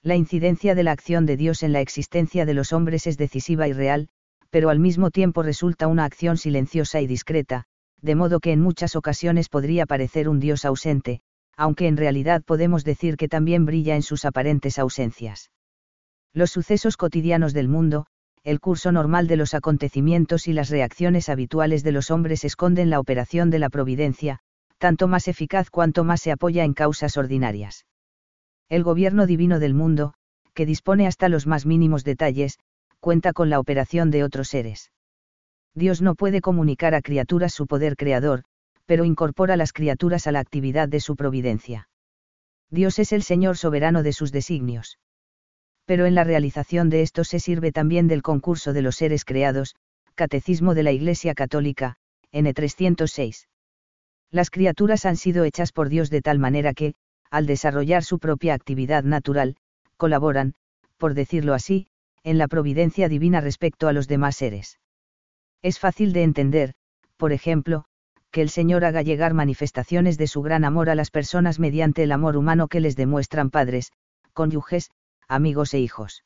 La 0.02 0.16
incidencia 0.16 0.74
de 0.74 0.82
la 0.82 0.92
acción 0.92 1.26
de 1.26 1.36
Dios 1.36 1.62
en 1.62 1.74
la 1.74 1.82
existencia 1.82 2.46
de 2.46 2.54
los 2.54 2.72
hombres 2.72 3.06
es 3.06 3.18
decisiva 3.18 3.68
y 3.68 3.74
real, 3.74 4.08
pero 4.48 4.70
al 4.70 4.78
mismo 4.78 5.10
tiempo 5.10 5.42
resulta 5.42 5.88
una 5.88 6.06
acción 6.06 6.38
silenciosa 6.38 7.02
y 7.02 7.06
discreta, 7.06 7.64
de 8.00 8.14
modo 8.14 8.40
que 8.40 8.52
en 8.52 8.62
muchas 8.62 8.96
ocasiones 8.96 9.50
podría 9.50 9.84
parecer 9.84 10.30
un 10.30 10.40
Dios 10.40 10.64
ausente, 10.64 11.20
aunque 11.54 11.86
en 11.86 11.98
realidad 11.98 12.42
podemos 12.42 12.82
decir 12.82 13.18
que 13.18 13.28
también 13.28 13.66
brilla 13.66 13.94
en 13.94 14.00
sus 14.00 14.24
aparentes 14.24 14.78
ausencias. 14.78 15.50
Los 16.32 16.50
sucesos 16.50 16.96
cotidianos 16.96 17.52
del 17.52 17.68
mundo, 17.68 18.06
el 18.44 18.60
curso 18.60 18.92
normal 18.92 19.26
de 19.26 19.36
los 19.36 19.54
acontecimientos 19.54 20.48
y 20.48 20.52
las 20.52 20.68
reacciones 20.68 21.30
habituales 21.30 21.82
de 21.82 21.92
los 21.92 22.10
hombres 22.10 22.44
esconden 22.44 22.90
la 22.90 23.00
operación 23.00 23.48
de 23.48 23.58
la 23.58 23.70
providencia, 23.70 24.40
tanto 24.76 25.08
más 25.08 25.28
eficaz 25.28 25.70
cuanto 25.70 26.04
más 26.04 26.20
se 26.20 26.30
apoya 26.30 26.62
en 26.62 26.74
causas 26.74 27.16
ordinarias. 27.16 27.86
El 28.68 28.82
gobierno 28.82 29.26
divino 29.26 29.60
del 29.60 29.72
mundo, 29.72 30.12
que 30.52 30.66
dispone 30.66 31.06
hasta 31.06 31.30
los 31.30 31.46
más 31.46 31.64
mínimos 31.64 32.04
detalles, 32.04 32.58
cuenta 33.00 33.32
con 33.32 33.48
la 33.48 33.58
operación 33.58 34.10
de 34.10 34.24
otros 34.24 34.48
seres. 34.48 34.92
Dios 35.74 36.02
no 36.02 36.14
puede 36.14 36.42
comunicar 36.42 36.94
a 36.94 37.00
criaturas 37.00 37.54
su 37.54 37.66
poder 37.66 37.96
creador, 37.96 38.44
pero 38.84 39.04
incorpora 39.04 39.56
las 39.56 39.72
criaturas 39.72 40.26
a 40.26 40.32
la 40.32 40.40
actividad 40.40 40.88
de 40.88 41.00
su 41.00 41.16
providencia. 41.16 41.88
Dios 42.70 42.98
es 42.98 43.12
el 43.12 43.22
Señor 43.22 43.56
soberano 43.56 44.02
de 44.02 44.12
sus 44.12 44.32
designios. 44.32 44.98
Pero 45.86 46.06
en 46.06 46.14
la 46.14 46.24
realización 46.24 46.88
de 46.90 47.02
estos 47.02 47.28
se 47.28 47.40
sirve 47.40 47.72
también 47.72 48.08
del 48.08 48.22
concurso 48.22 48.72
de 48.72 48.82
los 48.82 48.96
seres 48.96 49.24
creados, 49.24 49.74
Catecismo 50.14 50.74
de 50.74 50.82
la 50.82 50.92
Iglesia 50.92 51.34
Católica, 51.34 51.96
N306. 52.32 53.46
Las 54.30 54.50
criaturas 54.50 55.06
han 55.06 55.16
sido 55.16 55.44
hechas 55.44 55.72
por 55.72 55.88
Dios 55.88 56.10
de 56.10 56.22
tal 56.22 56.38
manera 56.38 56.74
que, 56.74 56.94
al 57.30 57.46
desarrollar 57.46 58.04
su 58.04 58.18
propia 58.18 58.54
actividad 58.54 59.04
natural, 59.04 59.56
colaboran, 59.96 60.54
por 60.98 61.14
decirlo 61.14 61.54
así, 61.54 61.86
en 62.22 62.38
la 62.38 62.48
providencia 62.48 63.08
divina 63.08 63.40
respecto 63.40 63.86
a 63.88 63.92
los 63.92 64.08
demás 64.08 64.36
seres. 64.36 64.78
Es 65.62 65.78
fácil 65.78 66.12
de 66.12 66.22
entender, 66.22 66.74
por 67.16 67.32
ejemplo, 67.32 67.84
que 68.30 68.42
el 68.42 68.50
Señor 68.50 68.84
haga 68.84 69.02
llegar 69.02 69.34
manifestaciones 69.34 70.18
de 70.18 70.26
su 70.26 70.42
gran 70.42 70.64
amor 70.64 70.90
a 70.90 70.94
las 70.94 71.10
personas 71.10 71.58
mediante 71.58 72.02
el 72.02 72.12
amor 72.12 72.36
humano 72.36 72.68
que 72.68 72.80
les 72.80 72.96
demuestran 72.96 73.50
padres, 73.50 73.92
cónyuges, 74.32 74.90
amigos 75.28 75.74
e 75.74 75.80
hijos. 75.80 76.24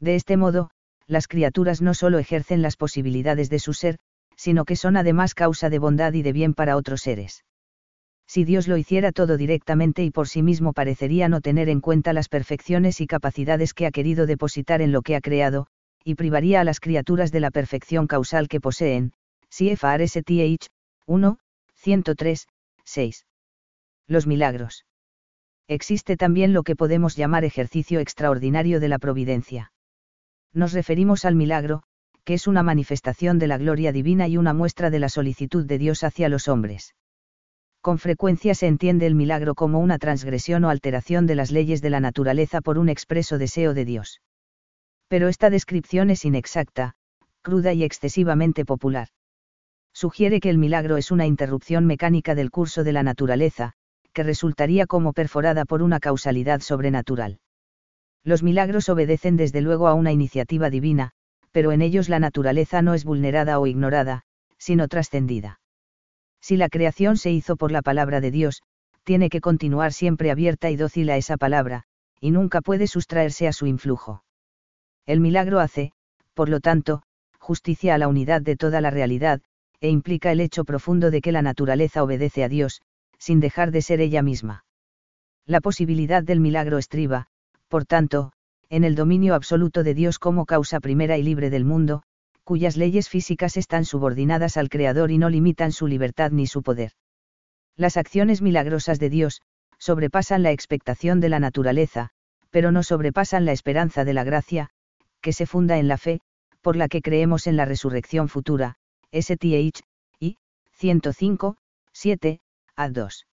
De 0.00 0.14
este 0.14 0.36
modo, 0.36 0.70
las 1.06 1.26
criaturas 1.26 1.82
no 1.82 1.94
solo 1.94 2.18
ejercen 2.18 2.62
las 2.62 2.76
posibilidades 2.76 3.50
de 3.50 3.58
su 3.58 3.72
ser, 3.72 3.98
sino 4.36 4.64
que 4.64 4.76
son 4.76 4.96
además 4.96 5.34
causa 5.34 5.70
de 5.70 5.78
bondad 5.78 6.12
y 6.12 6.22
de 6.22 6.32
bien 6.32 6.54
para 6.54 6.76
otros 6.76 7.00
seres. 7.00 7.44
Si 8.26 8.44
Dios 8.44 8.68
lo 8.68 8.76
hiciera 8.76 9.10
todo 9.10 9.38
directamente 9.38 10.04
y 10.04 10.10
por 10.10 10.28
sí 10.28 10.42
mismo 10.42 10.74
parecería 10.74 11.28
no 11.28 11.40
tener 11.40 11.70
en 11.70 11.80
cuenta 11.80 12.12
las 12.12 12.28
perfecciones 12.28 13.00
y 13.00 13.06
capacidades 13.06 13.72
que 13.72 13.86
ha 13.86 13.90
querido 13.90 14.26
depositar 14.26 14.82
en 14.82 14.92
lo 14.92 15.00
que 15.00 15.16
ha 15.16 15.20
creado, 15.22 15.66
y 16.04 16.14
privaría 16.14 16.60
a 16.60 16.64
las 16.64 16.78
criaturas 16.78 17.32
de 17.32 17.40
la 17.40 17.50
perfección 17.50 18.06
causal 18.06 18.48
que 18.48 18.60
poseen, 18.60 19.12
CFRSTH, 19.48 20.68
1, 21.06 21.38
103, 21.74 22.46
6. 22.84 23.26
Los 24.06 24.26
milagros. 24.26 24.84
Existe 25.68 26.16
también 26.16 26.52
lo 26.52 26.62
que 26.64 26.74
podemos 26.74 27.14
llamar 27.14 27.44
ejercicio 27.44 28.00
extraordinario 28.00 28.80
de 28.80 28.88
la 28.88 28.98
providencia. 28.98 29.72
Nos 30.52 30.72
referimos 30.72 31.24
al 31.24 31.36
milagro, 31.36 31.82
que 32.24 32.34
es 32.34 32.46
una 32.46 32.62
manifestación 32.62 33.38
de 33.38 33.46
la 33.46 33.58
gloria 33.58 33.92
divina 33.92 34.26
y 34.26 34.36
una 34.36 34.54
muestra 34.54 34.90
de 34.90 34.98
la 34.98 35.08
solicitud 35.08 35.64
de 35.64 35.78
Dios 35.78 36.02
hacia 36.04 36.28
los 36.28 36.48
hombres 36.48 36.94
con 37.80 37.98
frecuencia 37.98 38.54
se 38.54 38.66
entiende 38.66 39.06
el 39.06 39.14
milagro 39.14 39.54
como 39.54 39.78
una 39.78 39.98
transgresión 39.98 40.64
o 40.64 40.68
alteración 40.68 41.26
de 41.26 41.34
las 41.34 41.50
leyes 41.50 41.80
de 41.80 41.88
la 41.88 42.00
naturaleza 42.00 42.60
por 42.60 42.78
un 42.78 42.90
expreso 42.90 43.38
deseo 43.38 43.72
de 43.72 43.86
Dios. 43.86 44.20
Pero 45.08 45.28
esta 45.28 45.48
descripción 45.48 46.10
es 46.10 46.24
inexacta, 46.26 46.94
cruda 47.40 47.72
y 47.72 47.84
excesivamente 47.84 48.64
popular. 48.64 49.08
Sugiere 49.94 50.40
que 50.40 50.50
el 50.50 50.58
milagro 50.58 50.96
es 50.96 51.10
una 51.10 51.26
interrupción 51.26 51.86
mecánica 51.86 52.34
del 52.34 52.50
curso 52.50 52.84
de 52.84 52.92
la 52.92 53.02
naturaleza, 53.02 53.72
que 54.12 54.22
resultaría 54.22 54.86
como 54.86 55.12
perforada 55.12 55.64
por 55.64 55.82
una 55.82 56.00
causalidad 56.00 56.60
sobrenatural. 56.60 57.38
Los 58.24 58.42
milagros 58.42 58.88
obedecen 58.88 59.36
desde 59.36 59.60
luego 59.60 59.88
a 59.88 59.94
una 59.94 60.12
iniciativa 60.12 60.70
divina, 60.70 61.12
pero 61.52 61.72
en 61.72 61.82
ellos 61.82 62.08
la 62.08 62.18
naturaleza 62.18 62.82
no 62.82 62.94
es 62.94 63.04
vulnerada 63.04 63.58
o 63.58 63.66
ignorada, 63.66 64.22
sino 64.58 64.88
trascendida. 64.88 65.60
Si 66.40 66.56
la 66.56 66.68
creación 66.68 67.16
se 67.16 67.30
hizo 67.30 67.56
por 67.56 67.72
la 67.72 67.82
palabra 67.82 68.20
de 68.20 68.30
Dios, 68.30 68.62
tiene 69.04 69.30
que 69.30 69.40
continuar 69.40 69.92
siempre 69.92 70.30
abierta 70.30 70.70
y 70.70 70.76
dócil 70.76 71.10
a 71.10 71.16
esa 71.16 71.36
palabra, 71.36 71.84
y 72.20 72.30
nunca 72.30 72.60
puede 72.60 72.86
sustraerse 72.86 73.48
a 73.48 73.52
su 73.52 73.66
influjo. 73.66 74.22
El 75.06 75.20
milagro 75.20 75.60
hace, 75.60 75.92
por 76.34 76.48
lo 76.48 76.60
tanto, 76.60 77.02
justicia 77.38 77.94
a 77.94 77.98
la 77.98 78.08
unidad 78.08 78.42
de 78.42 78.56
toda 78.56 78.80
la 78.80 78.90
realidad, 78.90 79.40
e 79.80 79.88
implica 79.88 80.32
el 80.32 80.40
hecho 80.40 80.64
profundo 80.64 81.10
de 81.10 81.20
que 81.20 81.32
la 81.32 81.40
naturaleza 81.40 82.02
obedece 82.02 82.44
a 82.44 82.48
Dios, 82.48 82.82
sin 83.18 83.40
dejar 83.40 83.70
de 83.70 83.82
ser 83.82 84.00
ella 84.00 84.22
misma. 84.22 84.64
La 85.46 85.60
posibilidad 85.60 86.22
del 86.22 86.40
milagro 86.40 86.78
estriba, 86.78 87.26
por 87.68 87.84
tanto, 87.84 88.32
en 88.70 88.84
el 88.84 88.94
dominio 88.94 89.34
absoluto 89.34 89.82
de 89.82 89.94
Dios 89.94 90.18
como 90.18 90.46
causa 90.46 90.80
primera 90.80 91.16
y 91.16 91.22
libre 91.22 91.50
del 91.50 91.64
mundo, 91.64 92.02
cuyas 92.44 92.76
leyes 92.76 93.08
físicas 93.08 93.56
están 93.56 93.84
subordinadas 93.84 94.56
al 94.56 94.68
Creador 94.68 95.10
y 95.10 95.18
no 95.18 95.28
limitan 95.28 95.72
su 95.72 95.86
libertad 95.86 96.30
ni 96.30 96.46
su 96.46 96.62
poder. 96.62 96.92
Las 97.76 97.96
acciones 97.96 98.42
milagrosas 98.42 98.98
de 98.98 99.10
Dios, 99.10 99.42
sobrepasan 99.78 100.42
la 100.42 100.50
expectación 100.50 101.20
de 101.20 101.28
la 101.28 101.40
naturaleza, 101.40 102.10
pero 102.50 102.72
no 102.72 102.82
sobrepasan 102.82 103.44
la 103.44 103.52
esperanza 103.52 104.04
de 104.04 104.14
la 104.14 104.24
gracia, 104.24 104.70
que 105.20 105.32
se 105.32 105.46
funda 105.46 105.78
en 105.78 105.88
la 105.88 105.98
fe, 105.98 106.20
por 106.60 106.76
la 106.76 106.88
que 106.88 107.02
creemos 107.02 107.46
en 107.46 107.56
la 107.56 107.64
resurrección 107.64 108.28
futura, 108.28 108.76
STH, 109.12 109.82
y, 110.18 110.36
105, 110.72 111.56
7, 111.92 112.40
a 112.78 112.88
2. 112.88 113.26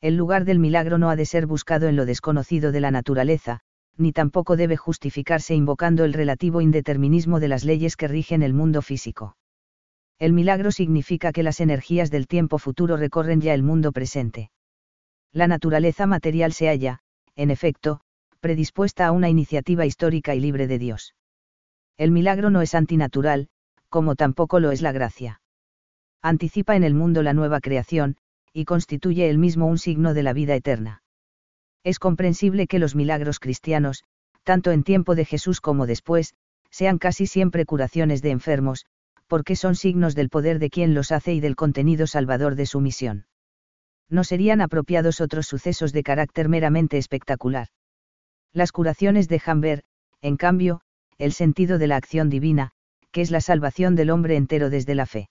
El 0.00 0.16
lugar 0.16 0.44
del 0.44 0.60
milagro 0.60 0.96
no 0.96 1.10
ha 1.10 1.16
de 1.16 1.26
ser 1.26 1.46
buscado 1.46 1.88
en 1.88 1.96
lo 1.96 2.06
desconocido 2.06 2.70
de 2.70 2.78
la 2.78 2.92
naturaleza, 2.92 3.60
ni 3.96 4.12
tampoco 4.12 4.56
debe 4.56 4.76
justificarse 4.76 5.56
invocando 5.56 6.04
el 6.04 6.12
relativo 6.12 6.60
indeterminismo 6.60 7.40
de 7.40 7.48
las 7.48 7.64
leyes 7.64 7.96
que 7.96 8.06
rigen 8.06 8.44
el 8.44 8.54
mundo 8.54 8.80
físico. 8.80 9.36
El 10.20 10.32
milagro 10.32 10.70
significa 10.70 11.32
que 11.32 11.42
las 11.42 11.58
energías 11.58 12.12
del 12.12 12.28
tiempo 12.28 12.58
futuro 12.58 12.96
recorren 12.96 13.40
ya 13.40 13.54
el 13.54 13.64
mundo 13.64 13.90
presente. 13.90 14.52
La 15.32 15.48
naturaleza 15.48 16.06
material 16.06 16.52
se 16.52 16.68
halla, 16.68 17.00
en 17.34 17.50
efecto, 17.50 18.02
predispuesta 18.38 19.08
a 19.08 19.12
una 19.12 19.28
iniciativa 19.28 19.84
histórica 19.84 20.36
y 20.36 20.40
libre 20.40 20.68
de 20.68 20.78
Dios. 20.78 21.16
El 21.96 22.12
milagro 22.12 22.50
no 22.50 22.62
es 22.62 22.76
antinatural, 22.76 23.48
como 23.88 24.14
tampoco 24.14 24.60
lo 24.60 24.70
es 24.70 24.80
la 24.80 24.92
gracia. 24.92 25.40
Anticipa 26.22 26.76
en 26.76 26.84
el 26.84 26.94
mundo 26.94 27.24
la 27.24 27.32
nueva 27.32 27.60
creación, 27.60 28.16
y 28.52 28.64
constituye 28.64 29.28
el 29.30 29.38
mismo 29.38 29.66
un 29.66 29.78
signo 29.78 30.14
de 30.14 30.22
la 30.22 30.32
vida 30.32 30.54
eterna. 30.54 31.02
Es 31.84 31.98
comprensible 31.98 32.66
que 32.66 32.78
los 32.78 32.94
milagros 32.94 33.38
cristianos, 33.38 34.04
tanto 34.42 34.70
en 34.70 34.82
tiempo 34.82 35.14
de 35.14 35.24
Jesús 35.24 35.60
como 35.60 35.86
después, 35.86 36.34
sean 36.70 36.98
casi 36.98 37.26
siempre 37.26 37.64
curaciones 37.64 38.22
de 38.22 38.30
enfermos, 38.30 38.86
porque 39.26 39.56
son 39.56 39.76
signos 39.76 40.14
del 40.14 40.28
poder 40.28 40.58
de 40.58 40.70
quien 40.70 40.94
los 40.94 41.12
hace 41.12 41.32
y 41.34 41.40
del 41.40 41.56
contenido 41.56 42.06
salvador 42.06 42.56
de 42.56 42.66
su 42.66 42.80
misión. 42.80 43.26
No 44.08 44.24
serían 44.24 44.60
apropiados 44.60 45.20
otros 45.20 45.46
sucesos 45.46 45.92
de 45.92 46.02
carácter 46.02 46.48
meramente 46.48 46.98
espectacular. 46.98 47.68
Las 48.52 48.72
curaciones 48.72 49.28
dejan 49.28 49.60
ver, 49.60 49.84
en 50.20 50.36
cambio, 50.36 50.80
el 51.18 51.32
sentido 51.32 51.78
de 51.78 51.86
la 51.86 51.96
acción 51.96 52.28
divina, 52.28 52.72
que 53.12 53.20
es 53.20 53.30
la 53.30 53.40
salvación 53.40 53.94
del 53.94 54.10
hombre 54.10 54.36
entero 54.36 54.70
desde 54.70 54.94
la 54.94 55.06
fe. 55.06 55.28